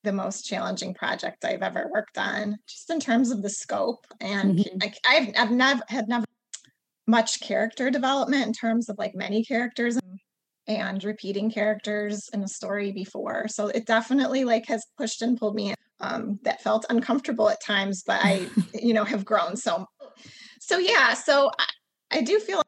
the 0.05 0.13
most 0.13 0.47
challenging 0.47 0.95
project 0.95 1.45
I've 1.45 1.63
ever 1.63 1.91
worked 1.93 2.17
on, 2.17 2.59
just 2.69 2.91
in 2.91 3.01
terms 3.01 3.33
of 3.33 3.43
the 3.43 3.51
scope. 3.51 4.07
And 4.21 4.61
mm-hmm. 4.61 4.79
like 4.81 4.97
I've, 5.07 5.29
I've 5.37 5.51
never 5.51 5.83
had 5.89 6.09
never 6.09 6.25
much 7.09 7.41
character 7.41 7.91
development 7.91 8.47
in 8.47 8.53
terms 8.53 8.89
of 8.89 8.97
like 8.99 9.15
many 9.15 9.45
characters 9.45 9.99
and 10.69 11.03
repeating 11.05 11.51
characters 11.51 12.29
in 12.33 12.43
a 12.43 12.49
story 12.49 12.93
before. 12.93 13.49
So 13.49 13.69
it 13.69 13.87
definitely 13.87 14.45
like 14.45 14.67
has 14.67 14.85
pushed 14.97 15.23
and 15.23 15.39
pulled 15.39 15.55
me. 15.55 15.75
Um, 15.99 16.39
that 16.43 16.61
felt 16.61 16.85
uncomfortable 16.91 17.49
at 17.49 17.65
times, 17.65 18.03
but 18.07 18.21
I, 18.23 18.49
you 18.75 18.93
know, 18.93 19.05
have 19.05 19.25
grown 19.25 19.57
so. 19.57 19.87
So 20.61 20.77
yeah, 20.77 21.15
so 21.15 21.51
I, 21.59 22.19
I 22.19 22.21
do 22.21 22.39
feel 22.39 22.59
like 22.59 22.67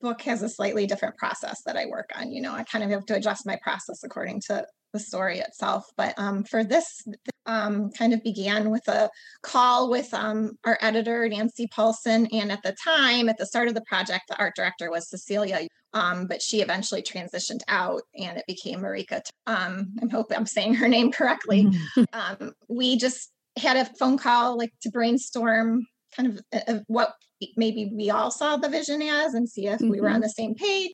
book 0.00 0.22
has 0.22 0.42
a 0.42 0.48
slightly 0.48 0.86
different 0.86 1.16
process 1.16 1.62
that 1.66 1.76
I 1.76 1.86
work 1.86 2.10
on. 2.16 2.32
You 2.32 2.40
know, 2.40 2.54
I 2.54 2.62
kind 2.64 2.82
of 2.82 2.90
have 2.90 3.04
to 3.06 3.16
adjust 3.16 3.46
my 3.46 3.58
process 3.62 4.02
according 4.02 4.40
to 4.46 4.66
the 4.94 5.00
story 5.00 5.40
itself. 5.40 5.84
But 5.96 6.14
um, 6.16 6.44
for 6.44 6.64
this, 6.64 7.06
um, 7.44 7.90
kind 7.90 8.14
of 8.14 8.22
began 8.22 8.70
with 8.70 8.88
a 8.88 9.10
call 9.42 9.90
with 9.90 10.14
um, 10.14 10.52
our 10.64 10.78
editor, 10.80 11.28
Nancy 11.28 11.66
Paulsen. 11.66 12.28
And 12.32 12.50
at 12.50 12.62
the 12.62 12.74
time, 12.82 13.28
at 13.28 13.36
the 13.36 13.44
start 13.44 13.68
of 13.68 13.74
the 13.74 13.82
project, 13.82 14.28
the 14.28 14.38
art 14.38 14.54
director 14.56 14.90
was 14.90 15.10
Cecilia, 15.10 15.66
um, 15.92 16.26
but 16.26 16.40
she 16.40 16.62
eventually 16.62 17.02
transitioned 17.02 17.62
out 17.68 18.02
and 18.16 18.38
it 18.38 18.44
became 18.46 18.80
Marika. 18.80 19.20
Um, 19.46 19.96
I 20.02 20.10
hope 20.10 20.32
I'm 20.34 20.46
saying 20.46 20.74
her 20.74 20.88
name 20.88 21.12
correctly. 21.12 21.68
Um, 22.12 22.52
we 22.68 22.96
just 22.96 23.32
had 23.56 23.76
a 23.76 23.84
phone 23.96 24.16
call 24.16 24.56
like 24.56 24.72
to 24.82 24.90
brainstorm 24.90 25.84
kind 26.16 26.28
of, 26.28 26.40
uh, 26.54 26.72
of 26.72 26.84
what 26.86 27.14
maybe 27.56 27.90
we 27.92 28.10
all 28.10 28.30
saw 28.30 28.56
the 28.56 28.68
vision 28.68 29.02
as 29.02 29.34
and 29.34 29.48
see 29.48 29.66
if 29.66 29.80
mm-hmm. 29.80 29.90
we 29.90 30.00
were 30.00 30.08
on 30.08 30.14
mm-hmm. 30.14 30.22
the 30.22 30.28
same 30.30 30.54
page. 30.54 30.92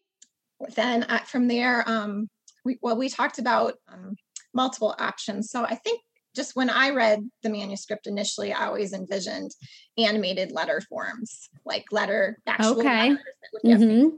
Then 0.75 1.05
uh, 1.05 1.19
from 1.21 1.49
there, 1.49 1.85
um, 1.87 2.29
we, 2.65 2.79
well, 2.83 2.97
we 2.97 3.09
talked 3.09 3.39
about 3.39 3.75
um, 3.93 4.17
multiple 4.55 4.95
options. 4.99 5.51
So 5.51 5.65
I 5.65 5.75
think 5.77 6.01
just 6.35 6.55
when 6.55 6.71
I 6.71 6.91
read 6.91 7.29
the 7.43 7.51
manuscript 7.51 8.07
initially, 8.07 8.53
I 8.53 8.67
always 8.67 8.93
envisioned 8.93 9.51
animated 9.99 10.53
letter 10.53 10.81
forms, 10.89 11.49
like 11.65 11.87
letter 11.91 12.39
actual 12.47 12.81
okay. 12.81 13.17
Mm-hmm. 13.65 14.09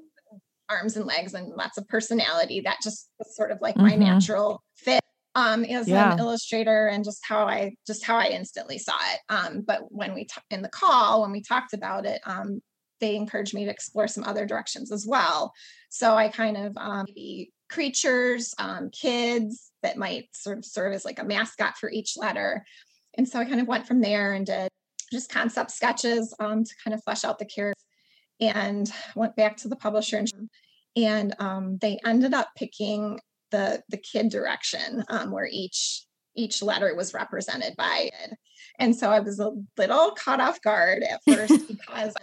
arms 0.68 0.96
and 0.96 1.06
legs 1.06 1.34
and 1.34 1.48
lots 1.48 1.78
of 1.78 1.88
personality. 1.88 2.60
That 2.60 2.78
just 2.82 3.08
was 3.18 3.34
sort 3.34 3.50
of 3.50 3.58
like 3.62 3.76
mm-hmm. 3.76 3.86
my 3.86 3.96
natural 3.96 4.62
fit 4.76 5.00
um, 5.34 5.64
as 5.64 5.88
yeah. 5.88 6.12
an 6.12 6.18
illustrator 6.18 6.88
and 6.88 7.04
just 7.04 7.20
how 7.26 7.46
I 7.46 7.74
just 7.86 8.04
how 8.04 8.16
I 8.16 8.26
instantly 8.26 8.78
saw 8.78 8.96
it. 9.14 9.20
Um, 9.30 9.62
but 9.66 9.80
when 9.88 10.14
we 10.14 10.24
t- 10.24 10.42
in 10.50 10.62
the 10.62 10.68
call 10.68 11.22
when 11.22 11.32
we 11.32 11.40
talked 11.40 11.72
about 11.72 12.04
it, 12.04 12.20
um, 12.26 12.60
they 13.00 13.16
encouraged 13.16 13.54
me 13.54 13.64
to 13.64 13.70
explore 13.70 14.06
some 14.06 14.24
other 14.24 14.46
directions 14.46 14.92
as 14.92 15.06
well. 15.06 15.52
So 15.88 16.14
I 16.14 16.28
kind 16.28 16.56
of 16.56 16.76
um, 16.76 17.04
maybe 17.08 17.52
creatures, 17.72 18.54
um, 18.58 18.90
kids 18.90 19.72
that 19.82 19.96
might 19.96 20.28
sort 20.32 20.58
of 20.58 20.64
serve 20.64 20.92
as 20.92 21.04
like 21.04 21.18
a 21.18 21.24
mascot 21.24 21.76
for 21.78 21.90
each 21.90 22.16
letter. 22.16 22.64
And 23.16 23.28
so 23.28 23.38
I 23.38 23.44
kind 23.44 23.60
of 23.60 23.66
went 23.66 23.86
from 23.86 24.00
there 24.00 24.32
and 24.32 24.46
did 24.46 24.68
just 25.10 25.30
concept 25.30 25.70
sketches 25.70 26.34
um, 26.38 26.64
to 26.64 26.74
kind 26.84 26.94
of 26.94 27.02
flesh 27.02 27.24
out 27.24 27.38
the 27.38 27.44
characters 27.44 27.82
and 28.40 28.90
went 29.14 29.36
back 29.36 29.56
to 29.58 29.68
the 29.68 29.76
publisher 29.76 30.18
and, 30.18 30.30
and 30.96 31.34
um, 31.38 31.78
they 31.80 31.98
ended 32.04 32.34
up 32.34 32.48
picking 32.56 33.18
the 33.50 33.82
the 33.90 33.98
kid 33.98 34.30
direction 34.30 35.04
um, 35.08 35.30
where 35.30 35.46
each 35.46 36.04
each 36.34 36.62
letter 36.62 36.94
was 36.94 37.12
represented 37.12 37.76
by 37.76 38.10
it. 38.22 38.34
And 38.78 38.96
so 38.96 39.10
I 39.10 39.20
was 39.20 39.38
a 39.38 39.52
little 39.76 40.12
caught 40.12 40.40
off 40.40 40.62
guard 40.62 41.02
at 41.02 41.20
first 41.28 41.68
because 41.68 42.14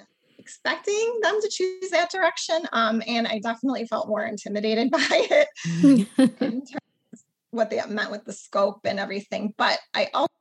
expecting 0.50 1.20
them 1.22 1.40
to 1.42 1.50
choose 1.50 1.92
that 1.92 2.10
direction. 2.12 2.62
Um, 2.74 3.04
and 3.06 3.28
I 3.28 3.40
definitely 3.40 3.86
felt 3.86 4.08
more 4.08 4.26
intimidated 4.26 4.90
by 4.92 5.08
it 5.12 5.48
in 5.84 6.06
terms 6.62 6.72
of 7.14 7.20
what 7.52 7.70
they 7.70 7.82
meant 7.88 8.12
with 8.12 8.26
the 8.26 8.34
scope 8.34 8.82
and 8.86 9.00
everything. 9.00 9.54
But 9.58 9.80
I 9.94 10.10
also, 10.14 10.34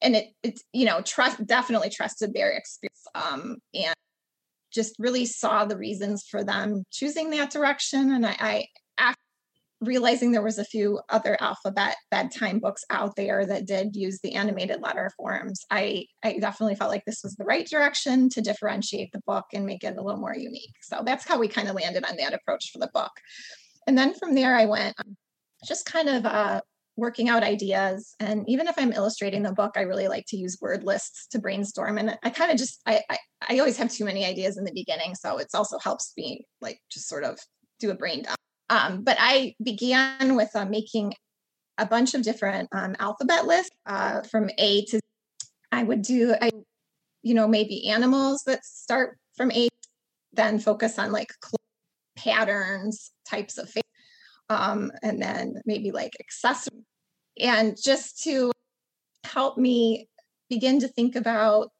and 0.00 0.16
it, 0.16 0.28
it's, 0.42 0.64
you 0.72 0.86
know, 0.86 1.02
trust, 1.02 1.46
definitely 1.46 1.90
trusted 1.90 2.32
their 2.32 2.50
experience 2.50 3.06
um, 3.14 3.58
and 3.74 3.94
just 4.72 4.94
really 4.98 5.26
saw 5.26 5.66
the 5.66 5.76
reasons 5.76 6.26
for 6.26 6.42
them 6.42 6.84
choosing 6.90 7.28
that 7.30 7.50
direction. 7.50 8.12
And 8.12 8.24
I, 8.24 8.36
I 8.40 8.66
realizing 9.80 10.30
there 10.30 10.42
was 10.42 10.58
a 10.58 10.64
few 10.64 11.00
other 11.08 11.36
alphabet 11.40 11.96
bedtime 12.10 12.58
books 12.58 12.84
out 12.90 13.16
there 13.16 13.46
that 13.46 13.66
did 13.66 13.96
use 13.96 14.20
the 14.20 14.34
animated 14.34 14.82
letter 14.82 15.10
forms 15.16 15.64
i 15.70 16.04
i 16.22 16.38
definitely 16.38 16.74
felt 16.74 16.90
like 16.90 17.04
this 17.06 17.22
was 17.22 17.34
the 17.36 17.44
right 17.44 17.66
direction 17.66 18.28
to 18.28 18.42
differentiate 18.42 19.10
the 19.12 19.22
book 19.26 19.46
and 19.54 19.64
make 19.64 19.84
it 19.84 19.96
a 19.96 20.02
little 20.02 20.20
more 20.20 20.34
unique. 20.34 20.74
So 20.82 21.02
that's 21.04 21.26
how 21.26 21.38
we 21.38 21.48
kind 21.48 21.68
of 21.68 21.74
landed 21.74 22.04
on 22.04 22.16
that 22.16 22.34
approach 22.34 22.70
for 22.72 22.78
the 22.78 22.90
book. 22.92 23.12
And 23.86 23.96
then 23.96 24.14
from 24.14 24.34
there 24.34 24.56
i 24.56 24.66
went 24.66 24.94
um, 25.00 25.16
just 25.64 25.86
kind 25.86 26.08
of 26.08 26.24
uh, 26.24 26.60
working 26.96 27.28
out 27.28 27.42
ideas. 27.42 28.14
And 28.20 28.44
even 28.48 28.68
if 28.68 28.74
i'm 28.78 28.92
illustrating 28.92 29.42
the 29.42 29.52
book 29.52 29.72
i 29.76 29.82
really 29.82 30.08
like 30.08 30.26
to 30.28 30.36
use 30.36 30.58
word 30.60 30.84
lists 30.84 31.26
to 31.28 31.38
brainstorm. 31.38 31.98
And 31.98 32.18
i 32.22 32.30
kind 32.30 32.50
of 32.50 32.58
just 32.58 32.80
I, 32.86 33.00
I 33.08 33.18
i 33.48 33.58
always 33.58 33.78
have 33.78 33.90
too 33.90 34.04
many 34.04 34.24
ideas 34.24 34.58
in 34.58 34.64
the 34.64 34.72
beginning. 34.72 35.14
So 35.14 35.38
it's 35.38 35.54
also 35.54 35.78
helps 35.78 36.12
me 36.16 36.46
like 36.60 36.78
just 36.92 37.08
sort 37.08 37.24
of 37.24 37.38
do 37.78 37.90
a 37.90 37.94
brain 37.94 38.22
dump 38.22 38.36
um, 38.70 39.02
but 39.02 39.16
I 39.18 39.54
began 39.62 40.36
with 40.36 40.54
uh, 40.54 40.64
making 40.64 41.12
a 41.76 41.84
bunch 41.84 42.14
of 42.14 42.22
different 42.22 42.68
um, 42.72 42.94
alphabet 43.00 43.46
lists 43.46 43.74
uh, 43.84 44.22
from 44.22 44.48
A 44.58 44.84
to. 44.86 45.00
I 45.72 45.82
would 45.82 46.02
do, 46.02 46.34
I, 46.40 46.50
you 47.22 47.34
know, 47.34 47.46
maybe 47.46 47.88
animals 47.88 48.42
that 48.46 48.64
start 48.64 49.18
from 49.36 49.50
A, 49.52 49.68
then 50.32 50.58
focus 50.58 50.98
on 50.98 51.12
like 51.12 51.28
patterns, 52.16 53.10
types 53.28 53.58
of 53.58 53.68
face, 53.68 53.82
um, 54.48 54.92
and 55.02 55.20
then 55.20 55.54
maybe 55.66 55.90
like 55.90 56.12
accessories, 56.20 56.84
and 57.38 57.76
just 57.82 58.22
to 58.22 58.52
help 59.24 59.58
me 59.58 60.08
begin 60.48 60.80
to 60.80 60.88
think 60.88 61.16
about 61.16 61.70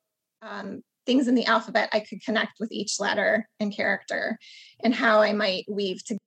um, 0.43 0.83
things 1.07 1.29
in 1.29 1.35
the 1.35 1.47
alphabet 1.47 1.89
I 1.93 2.01
could 2.01 2.23
connect 2.25 2.53
with 2.61 2.71
each 2.73 2.99
letter 2.99 3.49
and 3.61 3.75
character, 3.75 4.39
and 4.83 4.95
how 4.95 5.21
I 5.21 5.33
might 5.33 5.65
weave 5.69 6.05
together 6.05 6.21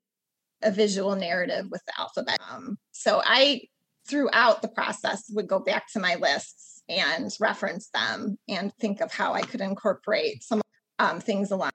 a 0.63 0.71
visual 0.71 1.15
narrative 1.15 1.67
with 1.71 1.82
the 1.86 1.93
alphabet. 1.99 2.39
Um, 2.52 2.78
so 2.91 3.21
I, 3.23 3.63
throughout 4.08 4.62
the 4.62 4.67
process, 4.67 5.30
would 5.32 5.47
go 5.47 5.60
back 5.60 5.91
to 5.93 5.99
my 5.99 6.15
lists 6.15 6.82
and 6.89 7.32
reference 7.39 7.89
them 7.93 8.38
and 8.47 8.73
think 8.80 9.02
of 9.02 9.12
how 9.12 9.34
I 9.34 9.41
could 9.41 9.62
incorporate 9.62 10.43
some 10.43 10.62
um, 10.99 11.19
things 11.19 11.52
along. 11.52 11.71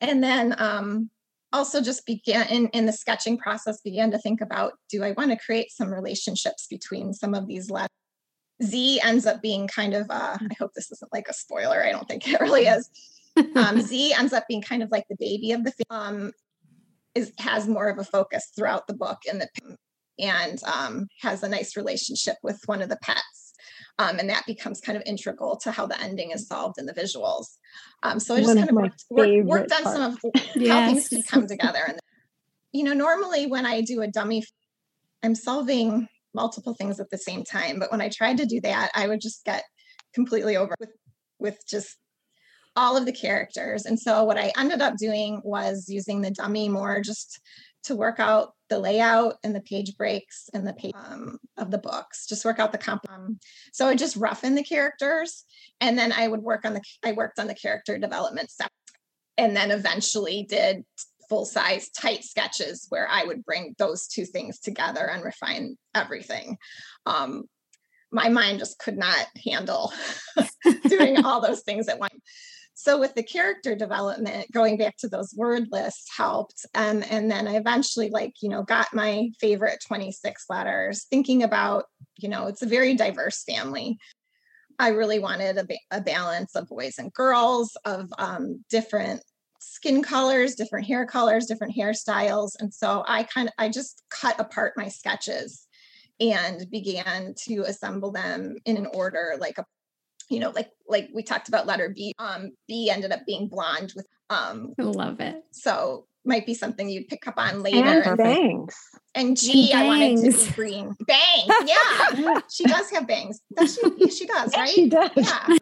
And 0.00 0.22
then 0.22 0.54
um, 0.58 1.10
also 1.52 1.80
just 1.80 2.06
began 2.06 2.46
in, 2.48 2.68
in 2.68 2.86
the 2.86 2.92
sketching 2.92 3.38
process, 3.38 3.80
began 3.80 4.10
to 4.12 4.18
think 4.18 4.40
about 4.40 4.74
do 4.90 5.02
I 5.02 5.12
want 5.12 5.30
to 5.30 5.36
create 5.36 5.70
some 5.70 5.92
relationships 5.92 6.66
between 6.68 7.12
some 7.12 7.34
of 7.34 7.46
these 7.46 7.70
letters? 7.70 7.88
Z 8.62 9.00
ends 9.02 9.26
up 9.26 9.42
being 9.42 9.68
kind 9.68 9.94
of, 9.94 10.10
uh, 10.10 10.38
I 10.40 10.54
hope 10.58 10.72
this 10.74 10.90
isn't 10.90 11.12
like 11.12 11.28
a 11.28 11.34
spoiler. 11.34 11.84
I 11.84 11.92
don't 11.92 12.08
think 12.08 12.26
it 12.28 12.40
really 12.40 12.66
is. 12.66 12.90
Um, 13.54 13.82
Z 13.82 14.14
ends 14.14 14.32
up 14.32 14.48
being 14.48 14.62
kind 14.62 14.82
of 14.82 14.90
like 14.90 15.04
the 15.10 15.16
baby 15.20 15.52
of 15.52 15.62
the 15.62 15.72
um, 15.90 16.32
is 17.16 17.32
has 17.38 17.66
more 17.66 17.88
of 17.88 17.98
a 17.98 18.04
focus 18.04 18.52
throughout 18.54 18.86
the 18.86 18.94
book 18.94 19.18
in 19.30 19.38
the 19.38 19.48
and 20.18 20.62
um, 20.64 21.08
has 21.20 21.42
a 21.42 21.48
nice 21.48 21.76
relationship 21.76 22.36
with 22.42 22.60
one 22.66 22.82
of 22.82 22.88
the 22.88 22.98
pets. 23.02 23.54
Um, 23.98 24.18
and 24.18 24.28
that 24.28 24.44
becomes 24.46 24.80
kind 24.80 24.96
of 24.96 25.02
integral 25.06 25.56
to 25.58 25.70
how 25.70 25.86
the 25.86 26.00
ending 26.00 26.30
is 26.30 26.46
solved 26.46 26.78
in 26.78 26.86
the 26.86 26.92
visuals. 26.92 27.46
Um, 28.02 28.20
so 28.20 28.34
I 28.34 28.38
just 28.38 28.48
one 28.48 28.58
kind 28.58 28.68
of, 28.68 28.76
worked, 28.76 29.04
worked, 29.10 29.44
worked, 29.44 29.72
on 29.72 29.82
some 29.82 30.02
of 30.02 30.18
yes. 30.54 30.68
how 30.68 30.86
things 30.86 31.08
can 31.08 31.22
come 31.22 31.46
together. 31.46 31.80
And 31.86 31.98
you 32.72 32.84
know, 32.84 32.92
normally 32.92 33.46
when 33.46 33.64
I 33.64 33.80
do 33.80 34.02
a 34.02 34.06
dummy, 34.06 34.44
I'm 35.22 35.34
solving 35.34 36.08
multiple 36.34 36.74
things 36.74 37.00
at 37.00 37.10
the 37.10 37.18
same 37.18 37.42
time. 37.42 37.78
But 37.78 37.90
when 37.90 38.02
I 38.02 38.10
tried 38.10 38.36
to 38.38 38.46
do 38.46 38.60
that, 38.60 38.90
I 38.94 39.08
would 39.08 39.20
just 39.20 39.44
get 39.44 39.64
completely 40.14 40.56
over 40.56 40.74
with 40.78 40.92
with 41.38 41.58
just 41.66 41.96
all 42.76 42.96
of 42.96 43.06
the 43.06 43.12
characters. 43.12 43.86
And 43.86 43.98
so 43.98 44.24
what 44.24 44.38
I 44.38 44.52
ended 44.56 44.82
up 44.82 44.96
doing 44.96 45.40
was 45.44 45.88
using 45.88 46.20
the 46.20 46.30
dummy 46.30 46.68
more 46.68 47.00
just 47.00 47.40
to 47.84 47.96
work 47.96 48.20
out 48.20 48.52
the 48.68 48.78
layout 48.78 49.36
and 49.44 49.54
the 49.54 49.60
page 49.60 49.96
breaks 49.96 50.50
and 50.52 50.66
the 50.66 50.72
page 50.72 50.92
um, 50.94 51.38
of 51.56 51.70
the 51.70 51.78
books, 51.78 52.26
just 52.26 52.44
work 52.44 52.58
out 52.58 52.72
the 52.72 52.78
comp. 52.78 53.02
Um, 53.08 53.38
so 53.72 53.86
I 53.86 53.94
just 53.94 54.16
roughen 54.16 54.56
the 54.56 54.64
characters, 54.64 55.44
and 55.80 55.96
then 55.96 56.12
I 56.12 56.26
would 56.26 56.42
work 56.42 56.64
on 56.64 56.74
the. 56.74 56.80
I 57.04 57.12
worked 57.12 57.38
on 57.38 57.46
the 57.46 57.54
character 57.54 57.96
development 57.96 58.50
stuff, 58.50 58.70
and 59.38 59.56
then 59.56 59.70
eventually 59.70 60.46
did 60.48 60.84
full 61.28 61.44
size 61.44 61.88
tight 61.90 62.24
sketches 62.24 62.86
where 62.88 63.08
I 63.08 63.24
would 63.24 63.44
bring 63.44 63.74
those 63.78 64.08
two 64.08 64.24
things 64.24 64.58
together 64.58 65.08
and 65.08 65.24
refine 65.24 65.76
everything. 65.94 66.58
Um, 67.04 67.44
my 68.12 68.28
mind 68.28 68.60
just 68.60 68.78
could 68.78 68.96
not 68.96 69.26
handle 69.44 69.92
doing 70.88 71.18
all 71.24 71.40
those 71.40 71.62
things 71.62 71.88
at 71.88 71.98
once. 71.98 72.14
So 72.78 73.00
with 73.00 73.14
the 73.14 73.22
character 73.22 73.74
development, 73.74 74.52
going 74.52 74.76
back 74.76 74.98
to 74.98 75.08
those 75.08 75.34
word 75.34 75.68
lists 75.72 76.14
helped. 76.14 76.66
Um, 76.74 77.02
and 77.08 77.30
then 77.30 77.48
I 77.48 77.56
eventually 77.56 78.10
like, 78.10 78.34
you 78.42 78.50
know, 78.50 78.64
got 78.64 78.92
my 78.92 79.30
favorite 79.40 79.78
26 79.86 80.44
letters, 80.50 81.04
thinking 81.04 81.42
about, 81.42 81.86
you 82.18 82.28
know, 82.28 82.48
it's 82.48 82.60
a 82.60 82.66
very 82.66 82.94
diverse 82.94 83.42
family. 83.44 83.96
I 84.78 84.88
really 84.88 85.18
wanted 85.18 85.56
a, 85.56 85.66
a 85.90 86.02
balance 86.02 86.54
of 86.54 86.68
boys 86.68 86.96
and 86.98 87.10
girls, 87.14 87.78
of 87.86 88.12
um, 88.18 88.62
different 88.68 89.22
skin 89.58 90.02
colors, 90.02 90.54
different 90.54 90.86
hair 90.86 91.06
colors, 91.06 91.46
different 91.46 91.74
hairstyles. 91.74 92.50
And 92.60 92.74
so 92.74 93.04
I 93.08 93.22
kind 93.22 93.48
of, 93.48 93.54
I 93.56 93.70
just 93.70 94.02
cut 94.10 94.38
apart 94.38 94.74
my 94.76 94.88
sketches 94.88 95.66
and 96.20 96.70
began 96.70 97.34
to 97.46 97.62
assemble 97.62 98.12
them 98.12 98.56
in 98.66 98.76
an 98.76 98.88
order 98.92 99.36
like 99.40 99.56
a 99.56 99.64
you 100.28 100.40
know, 100.40 100.50
like 100.50 100.70
like 100.88 101.08
we 101.14 101.22
talked 101.22 101.48
about 101.48 101.66
letter 101.66 101.92
B. 101.94 102.12
Um, 102.18 102.52
B 102.68 102.90
ended 102.90 103.12
up 103.12 103.20
being 103.26 103.48
blonde 103.48 103.92
with 103.94 104.06
um 104.30 104.74
I 104.78 104.82
love 104.82 105.20
it. 105.20 105.42
So 105.52 106.06
might 106.24 106.44
be 106.44 106.54
something 106.54 106.88
you'd 106.88 107.08
pick 107.08 107.26
up 107.28 107.34
on 107.36 107.62
later. 107.62 108.02
And 108.02 108.18
bangs. 108.18 108.74
And 109.14 109.36
G, 109.36 109.72
I 109.72 109.86
wanted 109.86 110.32
to 110.32 110.46
be 110.46 110.52
green. 110.52 110.96
Bangs. 111.06 111.52
Yeah. 111.64 112.40
she 112.50 112.64
does 112.64 112.90
have 112.90 113.06
bangs. 113.06 113.40
Does 113.56 113.78
she? 113.78 114.10
She 114.10 114.26
does, 114.26 114.52
right? 114.56 114.68
She 114.68 114.88
does. 114.88 115.10
Yeah. 115.14 115.56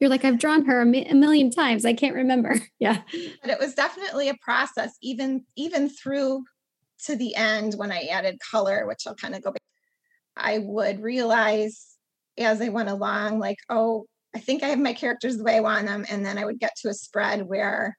You're 0.00 0.10
like, 0.10 0.24
I've 0.24 0.38
drawn 0.38 0.64
her 0.64 0.80
a, 0.80 0.86
mi- 0.86 1.06
a 1.06 1.14
million 1.14 1.50
times. 1.50 1.84
I 1.84 1.92
can't 1.92 2.14
remember. 2.14 2.60
Yeah. 2.80 3.02
But 3.40 3.50
it 3.50 3.58
was 3.58 3.74
definitely 3.74 4.28
a 4.28 4.34
process, 4.42 4.96
even 5.02 5.44
even 5.56 5.88
through 5.88 6.44
to 7.04 7.16
the 7.16 7.34
end 7.36 7.74
when 7.74 7.92
I 7.92 8.08
added 8.10 8.38
color, 8.50 8.86
which 8.86 9.06
I'll 9.06 9.14
kind 9.14 9.34
of 9.34 9.42
go 9.42 9.52
back 9.52 9.60
I 10.36 10.58
would 10.58 11.00
realize 11.00 11.93
as 12.38 12.60
I 12.60 12.68
went 12.68 12.88
along, 12.88 13.38
like, 13.38 13.58
oh, 13.68 14.06
I 14.34 14.40
think 14.40 14.62
I 14.62 14.68
have 14.68 14.80
my 14.80 14.92
characters 14.92 15.36
the 15.36 15.44
way 15.44 15.56
I 15.56 15.60
want 15.60 15.86
them. 15.86 16.04
And 16.10 16.24
then 16.24 16.38
I 16.38 16.44
would 16.44 16.58
get 16.58 16.76
to 16.82 16.88
a 16.88 16.94
spread 16.94 17.46
where 17.46 17.96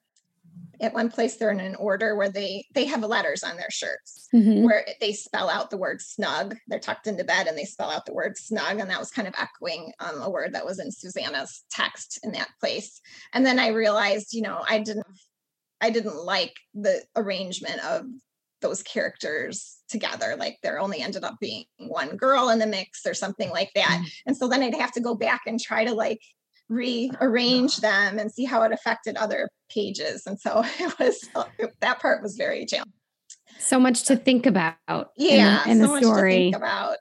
at 0.82 0.94
one 0.94 1.10
place 1.10 1.36
they're 1.36 1.52
in 1.52 1.60
an 1.60 1.76
order 1.76 2.16
where 2.16 2.30
they 2.30 2.66
they 2.74 2.86
have 2.86 3.02
letters 3.04 3.44
on 3.44 3.56
their 3.58 3.70
shirts 3.72 4.28
mm-hmm. 4.34 4.64
where 4.66 4.86
they 5.00 5.14
spell 5.14 5.50
out 5.50 5.70
the 5.70 5.78
word 5.78 6.02
snug 6.02 6.56
they're 6.68 6.80
tucked 6.80 7.08
into 7.08 7.24
bed 7.24 7.48
and 7.48 7.58
they 7.58 7.66
spell 7.66 7.90
out 7.90 8.06
the 8.06 8.14
word 8.14 8.38
snug 8.38 8.80
and 8.80 8.90
that 8.90 9.00
was 9.00 9.12
kind 9.12 9.28
of 9.28 9.34
echoing 9.38 9.92
um, 10.00 10.22
a 10.22 10.30
word 10.30 10.54
that 10.54 10.66
was 10.66 10.80
in 10.80 10.92
susanna's 10.92 11.64
text 11.72 12.20
in 12.24 12.32
that 12.32 12.50
place 12.60 13.00
and 13.34 13.46
then 13.46 13.60
i 13.60 13.68
realized 13.68 14.34
you 14.34 14.42
know 14.42 14.64
i 14.70 14.80
didn't 14.80 15.06
i 15.82 15.90
didn't 15.90 16.24
like 16.24 16.54
the 16.74 17.02
arrangement 17.16 17.84
of 17.86 18.06
those 18.62 18.82
characters 18.84 19.78
together 19.88 20.36
like 20.40 20.58
there 20.64 20.80
only 20.80 21.02
ended 21.02 21.24
up 21.24 21.36
being 21.40 21.66
one 21.78 22.16
girl 22.16 22.50
in 22.50 22.60
the 22.60 22.66
mix 22.66 23.06
or 23.06 23.14
something 23.14 23.50
like 23.52 23.70
that. 23.76 24.02
Mm. 24.02 24.12
and 24.28 24.38
so 24.38 24.48
then 24.48 24.64
i'd 24.64 24.74
have 24.74 24.92
to 24.92 25.02
go 25.02 25.14
back 25.14 25.42
and 25.46 25.60
try 25.60 25.86
to 25.86 25.94
like 25.94 26.20
rearrange 26.70 27.78
them 27.78 28.20
and 28.20 28.32
see 28.32 28.46
how 28.46 28.64
it 28.64 28.72
affected 28.72 29.16
other 29.18 29.50
pages. 29.70 30.24
And 30.26 30.40
so 30.40 30.64
it 30.80 31.00
was 31.00 31.30
that 31.82 32.00
part 32.00 32.22
was 32.22 32.36
very 32.36 32.66
challenging. 32.66 32.94
So 33.58 33.80
much 33.80 34.04
to 34.04 34.18
think 34.18 34.46
about 34.46 34.76
yeah 35.16 35.64
in 35.68 35.80
the, 35.80 35.86
in 35.86 35.92
the 35.94 36.02
so 36.02 36.08
story. 36.08 36.52
about 36.52 36.98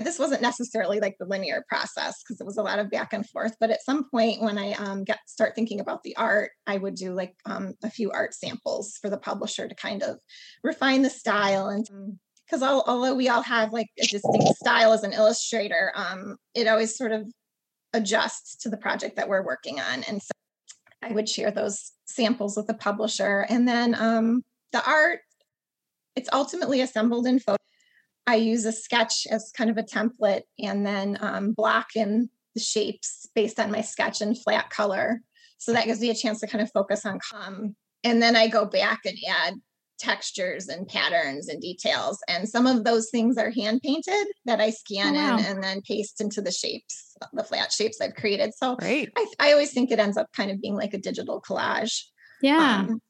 this 0.00 0.18
wasn't 0.18 0.42
necessarily 0.42 1.00
like 1.00 1.16
the 1.18 1.26
linear 1.26 1.64
process 1.68 2.22
because 2.22 2.40
it 2.40 2.46
was 2.46 2.56
a 2.56 2.62
lot 2.62 2.78
of 2.78 2.90
back 2.90 3.12
and 3.12 3.28
forth 3.28 3.54
but 3.60 3.70
at 3.70 3.82
some 3.82 4.08
point 4.10 4.40
when 4.40 4.58
i 4.58 4.72
um, 4.72 5.04
get 5.04 5.18
start 5.26 5.54
thinking 5.54 5.80
about 5.80 6.02
the 6.02 6.16
art 6.16 6.50
i 6.66 6.76
would 6.76 6.94
do 6.94 7.12
like 7.12 7.34
um, 7.46 7.74
a 7.82 7.90
few 7.90 8.10
art 8.10 8.34
samples 8.34 8.98
for 9.00 9.10
the 9.10 9.18
publisher 9.18 9.68
to 9.68 9.74
kind 9.74 10.02
of 10.02 10.18
refine 10.62 11.02
the 11.02 11.10
style 11.10 11.68
and 11.68 11.88
because 12.46 12.62
um, 12.62 12.82
although 12.86 13.14
we 13.14 13.28
all 13.28 13.42
have 13.42 13.72
like 13.72 13.88
a 13.98 14.06
distinct 14.06 14.56
style 14.56 14.92
as 14.92 15.02
an 15.02 15.12
illustrator 15.12 15.92
um, 15.94 16.36
it 16.54 16.66
always 16.66 16.96
sort 16.96 17.12
of 17.12 17.26
adjusts 17.92 18.56
to 18.56 18.68
the 18.68 18.76
project 18.76 19.16
that 19.16 19.28
we're 19.28 19.44
working 19.44 19.80
on. 19.80 20.02
And 20.04 20.22
so 20.22 20.30
i 21.02 21.12
would 21.12 21.28
share 21.28 21.50
those 21.50 21.92
samples 22.06 22.56
with 22.56 22.66
the 22.66 22.74
publisher 22.74 23.46
and 23.48 23.68
then 23.68 23.94
um, 23.94 24.42
the 24.72 24.84
art 24.84 25.20
it's 26.16 26.28
ultimately 26.32 26.80
assembled 26.80 27.24
in 27.26 27.38
photo 27.38 27.57
I 28.28 28.34
use 28.34 28.66
a 28.66 28.72
sketch 28.72 29.26
as 29.30 29.50
kind 29.56 29.70
of 29.70 29.78
a 29.78 29.82
template 29.82 30.42
and 30.58 30.86
then 30.86 31.16
um, 31.22 31.52
block 31.52 31.86
in 31.96 32.28
the 32.54 32.60
shapes 32.60 33.26
based 33.34 33.58
on 33.58 33.72
my 33.72 33.80
sketch 33.80 34.20
in 34.20 34.34
flat 34.34 34.68
color. 34.68 35.22
So 35.56 35.72
that 35.72 35.86
gives 35.86 36.00
me 36.00 36.10
a 36.10 36.14
chance 36.14 36.40
to 36.40 36.46
kind 36.46 36.60
of 36.60 36.70
focus 36.70 37.06
on 37.06 37.20
com. 37.20 37.74
And 38.04 38.20
then 38.20 38.36
I 38.36 38.48
go 38.48 38.66
back 38.66 39.00
and 39.06 39.16
add 39.26 39.54
textures 39.98 40.68
and 40.68 40.86
patterns 40.86 41.48
and 41.48 41.58
details. 41.58 42.18
And 42.28 42.46
some 42.46 42.66
of 42.66 42.84
those 42.84 43.08
things 43.08 43.38
are 43.38 43.50
hand 43.50 43.80
painted 43.82 44.26
that 44.44 44.60
I 44.60 44.70
scan 44.70 45.16
oh, 45.16 45.18
wow. 45.18 45.38
in 45.38 45.44
and 45.46 45.62
then 45.62 45.80
paste 45.80 46.20
into 46.20 46.42
the 46.42 46.52
shapes, 46.52 47.16
the 47.32 47.42
flat 47.42 47.72
shapes 47.72 47.98
I've 47.98 48.14
created. 48.14 48.52
So 48.54 48.76
I, 48.80 49.08
I, 49.40 49.52
always 49.52 49.72
think 49.72 49.90
it 49.90 49.98
ends 49.98 50.18
up 50.18 50.28
kind 50.36 50.50
of 50.50 50.60
being 50.60 50.76
like 50.76 50.92
a 50.92 50.98
digital 50.98 51.40
collage. 51.40 52.02
Yeah. 52.42 52.84
Um, 52.88 53.00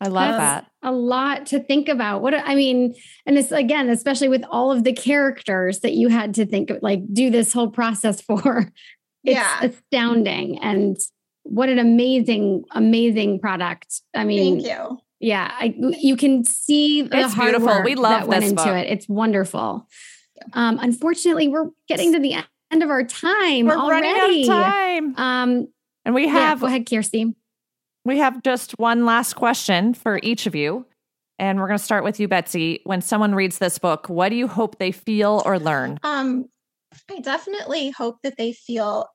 I 0.00 0.08
love 0.08 0.36
That's 0.36 0.66
that. 0.66 0.70
A 0.82 0.92
lot 0.92 1.46
to 1.46 1.60
think 1.60 1.88
about. 1.88 2.22
What 2.22 2.34
I 2.34 2.54
mean, 2.54 2.94
and 3.26 3.36
this 3.36 3.50
again, 3.50 3.88
especially 3.88 4.28
with 4.28 4.44
all 4.50 4.70
of 4.70 4.84
the 4.84 4.92
characters 4.92 5.80
that 5.80 5.94
you 5.94 6.08
had 6.08 6.34
to 6.34 6.46
think 6.46 6.70
of, 6.70 6.78
like 6.82 7.00
do 7.12 7.30
this 7.30 7.52
whole 7.52 7.70
process 7.70 8.20
for. 8.28 8.70
It's 9.24 9.36
yeah. 9.36 9.62
astounding. 9.62 10.58
And 10.60 10.96
what 11.42 11.68
an 11.68 11.78
amazing, 11.78 12.64
amazing 12.70 13.40
product. 13.40 14.00
I 14.14 14.24
mean, 14.24 14.62
thank 14.62 14.66
you. 14.66 14.98
Yeah, 15.20 15.50
I, 15.52 15.74
you 15.76 16.16
can 16.16 16.44
see 16.44 17.02
the 17.02 17.18
it's 17.18 17.34
hard 17.34 17.56
beautiful. 17.56 17.82
we 17.82 17.96
love 17.96 18.20
that 18.20 18.28
went 18.28 18.44
into 18.44 18.76
it. 18.76 18.86
It's 18.88 19.08
wonderful. 19.08 19.88
Um, 20.52 20.78
unfortunately, 20.80 21.48
we're 21.48 21.70
getting 21.88 22.12
to 22.12 22.20
the 22.20 22.36
end 22.70 22.82
of 22.82 22.90
our 22.90 23.02
time 23.02 23.66
we're 23.66 23.76
already. 23.76 24.06
running 24.06 24.50
out 24.50 24.58
of 24.60 24.64
time. 24.64 25.16
Um, 25.16 25.68
and 26.04 26.14
we 26.14 26.28
have 26.28 26.58
yeah, 26.58 26.60
go 26.60 26.66
ahead, 26.66 26.88
Kirsty. 26.88 27.34
We 28.08 28.16
have 28.20 28.42
just 28.42 28.72
one 28.78 29.04
last 29.04 29.34
question 29.34 29.92
for 29.92 30.18
each 30.22 30.46
of 30.46 30.54
you. 30.54 30.86
And 31.38 31.60
we're 31.60 31.66
going 31.66 31.78
to 31.78 31.84
start 31.84 32.04
with 32.04 32.18
you, 32.18 32.26
Betsy. 32.26 32.80
When 32.84 33.02
someone 33.02 33.34
reads 33.34 33.58
this 33.58 33.78
book, 33.78 34.08
what 34.08 34.30
do 34.30 34.36
you 34.36 34.48
hope 34.48 34.78
they 34.78 34.92
feel 34.92 35.42
or 35.44 35.58
learn? 35.58 35.98
Um, 36.02 36.46
I 37.10 37.20
definitely 37.20 37.90
hope 37.90 38.16
that 38.22 38.38
they 38.38 38.54
feel 38.54 39.06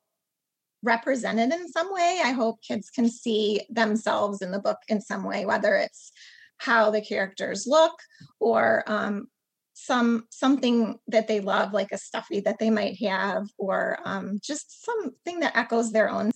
represented 0.84 1.52
in 1.52 1.70
some 1.70 1.92
way. 1.92 2.22
I 2.24 2.34
hope 2.34 2.62
kids 2.62 2.92
can 2.92 3.10
see 3.10 3.62
themselves 3.68 4.44
in 4.44 4.52
the 4.52 4.60
book 4.60 4.78
in 4.88 5.02
some 5.02 5.24
way, 5.24 5.48
whether 5.48 5.74
it's 5.76 6.12
how 6.58 6.92
the 6.92 7.02
characters 7.02 7.66
look 7.66 7.96
or 8.40 8.84
um, 8.86 9.26
some 9.74 10.28
something 10.30 11.00
that 11.08 11.28
they 11.28 11.40
love, 11.40 11.74
like 11.74 11.92
a 11.92 11.98
stuffy 11.98 12.42
that 12.42 12.60
they 12.60 12.70
might 12.70 13.00
have, 13.00 13.48
or 13.58 13.98
um, 14.06 14.40
just 14.44 14.86
something 14.86 15.40
that 15.40 15.58
echoes 15.58 15.92
their 15.92 16.12
own. 16.12 16.32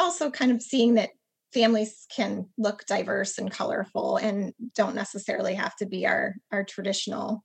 Also, 0.00 0.28
kind 0.28 0.50
of 0.50 0.60
seeing 0.60 0.94
that 0.94 1.10
families 1.54 2.06
can 2.14 2.46
look 2.58 2.84
diverse 2.86 3.38
and 3.38 3.50
colorful 3.50 4.16
and 4.16 4.52
don't 4.74 4.96
necessarily 4.96 5.54
have 5.54 5.74
to 5.76 5.86
be 5.86 6.06
our 6.06 6.34
our 6.52 6.64
traditional 6.64 7.44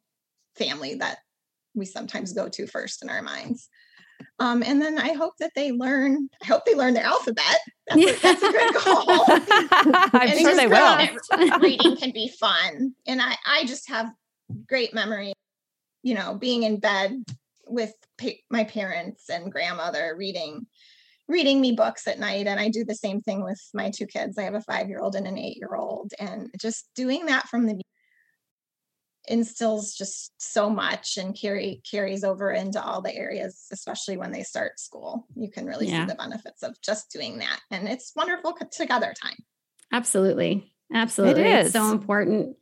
family 0.58 0.96
that 0.96 1.20
we 1.76 1.86
sometimes 1.86 2.34
go 2.34 2.50
to 2.50 2.68
first 2.68 3.04
in 3.04 3.10
our 3.10 3.22
minds 3.22 3.70
um, 4.40 4.64
and 4.66 4.82
then 4.82 4.98
I 4.98 5.14
hope 5.14 5.34
that 5.40 5.52
they 5.56 5.72
learn. 5.72 6.30
I 6.42 6.46
hope 6.46 6.66
they 6.66 6.76
learn 6.76 6.94
their 6.94 7.06
alphabet. 7.06 7.60
That's, 7.88 8.02
a, 8.02 8.22
that's 8.22 8.44
a 8.44 8.52
good 8.52 8.74
goal. 8.86 9.26
I'm 10.14 10.38
sure 10.38 10.56
they 10.56 10.68
will. 10.68 11.60
reading 11.60 11.96
can 11.98 12.12
be 12.12 12.32
fun, 12.40 12.94
and 13.08 13.22
I 13.22 13.36
I 13.46 13.66
just 13.66 13.90
have 13.90 14.12
great 14.68 14.94
memory. 14.94 15.34
You 16.04 16.16
know, 16.16 16.36
being 16.36 16.64
in 16.64 16.80
bed 16.80 17.24
with 17.68 17.94
pa- 18.20 18.42
my 18.50 18.64
parents 18.64 19.30
and 19.30 19.52
grandmother 19.52 20.16
reading 20.18 20.68
reading 21.30 21.62
me 21.62 21.72
books 21.72 22.08
at 22.08 22.20
night 22.20 22.48
and 22.48 22.60
i 22.60 22.68
do 22.68 22.84
the 22.84 22.96
same 22.96 23.22
thing 23.22 23.44
with 23.44 23.62
my 23.74 23.90
two 23.92 24.08
kids. 24.08 24.38
I 24.38 24.44
have 24.44 24.56
a 24.56 24.62
five 24.62 24.90
year 24.90 25.00
old 25.00 25.16
and 25.16 25.28
an 25.28 25.38
eight 25.38 25.58
year 25.58 25.76
old 25.76 26.12
and 26.20 26.50
just 26.60 26.90
doing 26.96 27.28
that 27.28 27.48
from 27.48 27.68
the 27.68 27.80
instills 29.28 29.94
just 29.94 30.34
so 30.40 30.70
much 30.70 31.18
and 31.18 31.40
carry 31.40 31.82
carries 31.90 32.24
over 32.24 32.52
into 32.52 32.84
all 32.84 33.02
the 33.02 33.16
areas 33.16 33.68
especially 33.72 34.18
when 34.18 34.32
they 34.32 34.42
start 34.44 34.80
school. 34.80 35.28
You 35.36 35.52
can 35.52 35.66
really 35.66 35.88
yeah. 35.88 36.06
see 36.06 36.12
the 36.12 36.16
benefits 36.16 36.64
of 36.64 36.82
just 36.82 37.12
doing 37.12 37.38
that 37.38 37.60
and 37.70 37.88
it's 37.88 38.12
wonderful 38.16 38.58
together 38.72 39.14
time. 39.22 39.38
Absolutely. 39.94 40.74
Absolutely 40.92 41.44
it 41.44 41.60
is. 41.60 41.66
it's 41.68 41.74
so 41.74 41.92
important. 41.92 42.56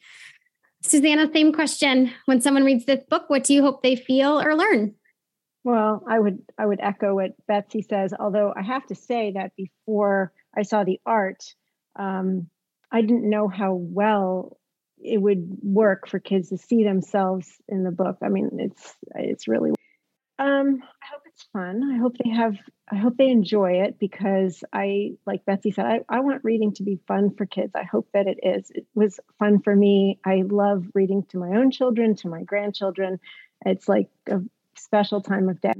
Susanna 0.83 1.29
same 1.33 1.53
question. 1.53 2.11
When 2.25 2.41
someone 2.41 2.65
reads 2.65 2.85
this 2.85 3.03
book 3.09 3.29
what 3.29 3.45
do 3.45 3.53
you 3.53 3.61
hope 3.61 3.81
they 3.81 3.95
feel 3.95 4.41
or 4.41 4.55
learn 4.55 4.95
well, 5.67 6.01
I 6.07 6.17
would 6.17 6.39
I 6.57 6.65
would 6.65 6.79
echo 6.81 7.15
what 7.15 7.31
Betsy 7.45 7.81
says. 7.81 8.13
Although 8.17 8.53
I 8.55 8.61
have 8.61 8.87
to 8.87 8.95
say 8.95 9.33
that 9.33 9.51
before 9.57 10.31
I 10.55 10.61
saw 10.61 10.85
the 10.85 11.01
art, 11.05 11.43
um, 11.97 12.47
I 12.89 13.01
didn't 13.01 13.29
know 13.29 13.49
how 13.49 13.73
well 13.73 14.57
it 14.97 15.21
would 15.21 15.57
work 15.61 16.07
for 16.07 16.19
kids 16.19 16.49
to 16.49 16.57
see 16.57 16.85
themselves 16.85 17.49
in 17.67 17.83
the 17.83 17.91
book. 17.91 18.19
I 18.23 18.29
mean, 18.29 18.49
it's 18.59 18.95
it's 19.13 19.49
really. 19.49 19.71
Um, 20.39 20.83
I 21.03 21.05
hope 21.11 21.23
it's 21.25 21.43
fun. 21.51 21.81
I 21.93 21.97
hope 21.97 22.15
they 22.23 22.29
have. 22.29 22.55
I 22.89 22.95
hope 22.95 23.17
they 23.17 23.27
enjoy 23.27 23.81
it 23.81 23.99
because 23.99 24.63
I, 24.71 25.15
like 25.25 25.43
Betsy 25.43 25.71
said, 25.71 25.85
I, 25.85 25.99
I 26.07 26.21
want 26.21 26.45
reading 26.45 26.75
to 26.75 26.83
be 26.83 27.01
fun 27.09 27.35
for 27.35 27.45
kids. 27.45 27.73
I 27.75 27.83
hope 27.83 28.07
that 28.13 28.27
it 28.27 28.39
is. 28.41 28.71
It 28.73 28.85
was 28.95 29.19
fun 29.37 29.59
for 29.61 29.75
me. 29.75 30.21
I 30.25 30.43
love 30.47 30.85
reading 30.93 31.23
to 31.31 31.39
my 31.39 31.57
own 31.57 31.71
children, 31.71 32.15
to 32.17 32.29
my 32.29 32.43
grandchildren. 32.43 33.19
It's 33.65 33.89
like 33.89 34.09
a 34.29 34.39
special 34.77 35.21
time 35.21 35.49
of 35.49 35.61
day. 35.61 35.73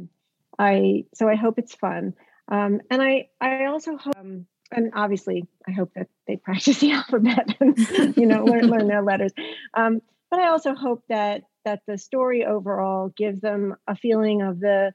I 0.59 1.05
so 1.13 1.27
I 1.27 1.35
hope 1.35 1.59
it's 1.59 1.75
fun, 1.75 2.13
um, 2.47 2.81
and 2.89 3.01
I 3.01 3.29
I 3.39 3.65
also 3.65 3.97
hope. 3.97 4.17
Um, 4.17 4.47
and 4.69 4.91
obviously, 4.95 5.45
I 5.65 5.71
hope 5.71 5.93
that 5.95 6.07
they 6.27 6.35
practice 6.35 6.79
the 6.79 6.91
alphabet 6.93 7.55
and 7.59 7.77
you 8.17 8.25
know 8.25 8.43
learn 8.43 8.67
learn 8.67 8.87
their 8.87 9.03
letters. 9.03 9.31
Um, 9.73 10.01
but 10.29 10.39
I 10.39 10.49
also 10.49 10.73
hope 10.73 11.03
that 11.09 11.43
that 11.63 11.81
the 11.87 11.97
story 11.97 12.45
overall 12.45 13.09
gives 13.09 13.39
them 13.41 13.75
a 13.87 13.95
feeling 13.95 14.41
of 14.41 14.59
the 14.59 14.93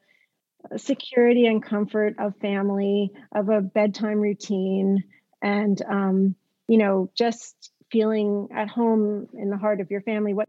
security 0.76 1.46
and 1.46 1.62
comfort 1.62 2.14
of 2.18 2.36
family, 2.36 3.12
of 3.34 3.48
a 3.48 3.60
bedtime 3.60 4.20
routine, 4.20 5.04
and 5.40 5.80
um, 5.88 6.34
you 6.68 6.78
know 6.78 7.10
just 7.14 7.70
feeling 7.90 8.48
at 8.54 8.68
home 8.68 9.28
in 9.34 9.50
the 9.50 9.56
heart 9.58 9.80
of 9.80 9.90
your 9.90 10.00
family 10.00 10.32
what 10.32 10.48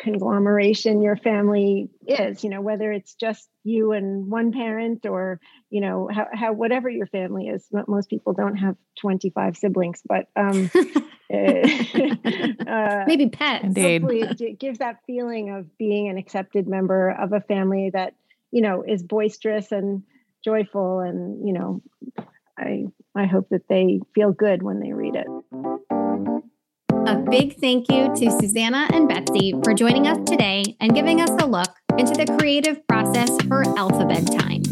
conglomeration 0.00 1.02
your 1.02 1.16
family 1.16 1.88
is 2.06 2.42
you 2.42 2.50
know 2.50 2.60
whether 2.60 2.92
it's 2.92 3.14
just 3.14 3.48
you 3.62 3.92
and 3.92 4.30
one 4.30 4.52
parent 4.52 5.06
or 5.06 5.40
you 5.70 5.80
know 5.80 6.08
how, 6.12 6.26
how 6.32 6.52
whatever 6.52 6.88
your 6.88 7.06
family 7.06 7.48
is. 7.48 7.66
Most 7.88 8.10
people 8.10 8.32
don't 8.32 8.56
have 8.56 8.76
25 9.00 9.56
siblings 9.56 10.02
but 10.06 10.26
um 10.36 10.70
uh, 11.34 13.04
maybe 13.06 13.28
pets. 13.28 13.64
Indeed. 13.64 14.04
it 14.04 14.58
gives 14.58 14.78
that 14.78 14.98
feeling 15.06 15.50
of 15.50 15.76
being 15.78 16.08
an 16.08 16.18
accepted 16.18 16.68
member 16.68 17.10
of 17.10 17.32
a 17.32 17.40
family 17.40 17.90
that 17.92 18.14
you 18.50 18.60
know 18.60 18.84
is 18.86 19.02
boisterous 19.02 19.72
and 19.72 20.02
joyful 20.44 21.00
and 21.00 21.46
you 21.46 21.54
know 21.54 21.82
i 22.58 22.84
i 23.16 23.24
hope 23.24 23.48
that 23.48 23.66
they 23.68 24.00
feel 24.14 24.30
good 24.30 24.62
when 24.62 24.80
they 24.80 24.92
read 24.92 25.16
it 25.16 25.26
a 27.06 27.16
big 27.16 27.58
thank 27.60 27.90
you 27.90 28.14
to 28.16 28.30
Susanna 28.30 28.88
and 28.92 29.06
Betsy 29.06 29.52
for 29.62 29.74
joining 29.74 30.06
us 30.06 30.18
today 30.26 30.76
and 30.80 30.94
giving 30.94 31.20
us 31.20 31.30
a 31.42 31.46
look 31.46 31.68
into 31.98 32.14
the 32.14 32.34
creative 32.38 32.86
process 32.86 33.28
for 33.42 33.62
Alphabedtime. 33.76 34.64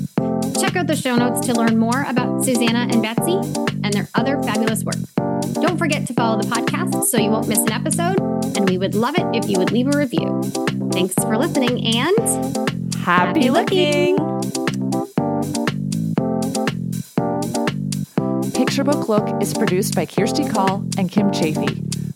Check 0.59 0.77
out 0.77 0.87
the 0.87 0.97
show 0.97 1.17
notes 1.17 1.47
to 1.47 1.53
learn 1.53 1.79
more 1.79 2.05
about 2.09 2.43
Susanna 2.43 2.89
and 2.91 3.03
Betsy 3.03 3.35
and 3.85 3.93
their 3.93 4.09
other 4.15 4.43
fabulous 4.43 4.83
work. 4.83 4.97
Don't 5.61 5.77
forget 5.77 6.07
to 6.07 6.15
follow 6.15 6.41
the 6.41 6.49
podcast 6.49 7.05
so 7.05 7.19
you 7.19 7.31
won't 7.31 7.49
miss 7.49 7.59
an 7.59 7.73
episode, 7.73 8.19
and 8.57 8.69
we 8.69 8.79
would 8.79 8.95
love 8.95 9.15
it 9.19 9.27
if 9.35 9.51
you 9.51 9.59
would 9.59 9.71
leave 9.71 9.89
a 9.89 9.99
review. 9.99 10.43
Thanks 10.91 11.15
for 11.15 11.37
listening 11.37 11.97
and 11.97 12.19
happy, 12.95 13.43
happy 13.43 13.51
looking. 13.51 14.17
Picture 18.55 18.85
Book 18.85 19.09
Look 19.09 19.43
is 19.43 19.53
produced 19.53 19.95
by 19.95 20.07
Kirsty 20.07 20.49
Call 20.49 20.87
and 20.97 21.11
Kim 21.11 21.31
Chaffee. 21.31 21.92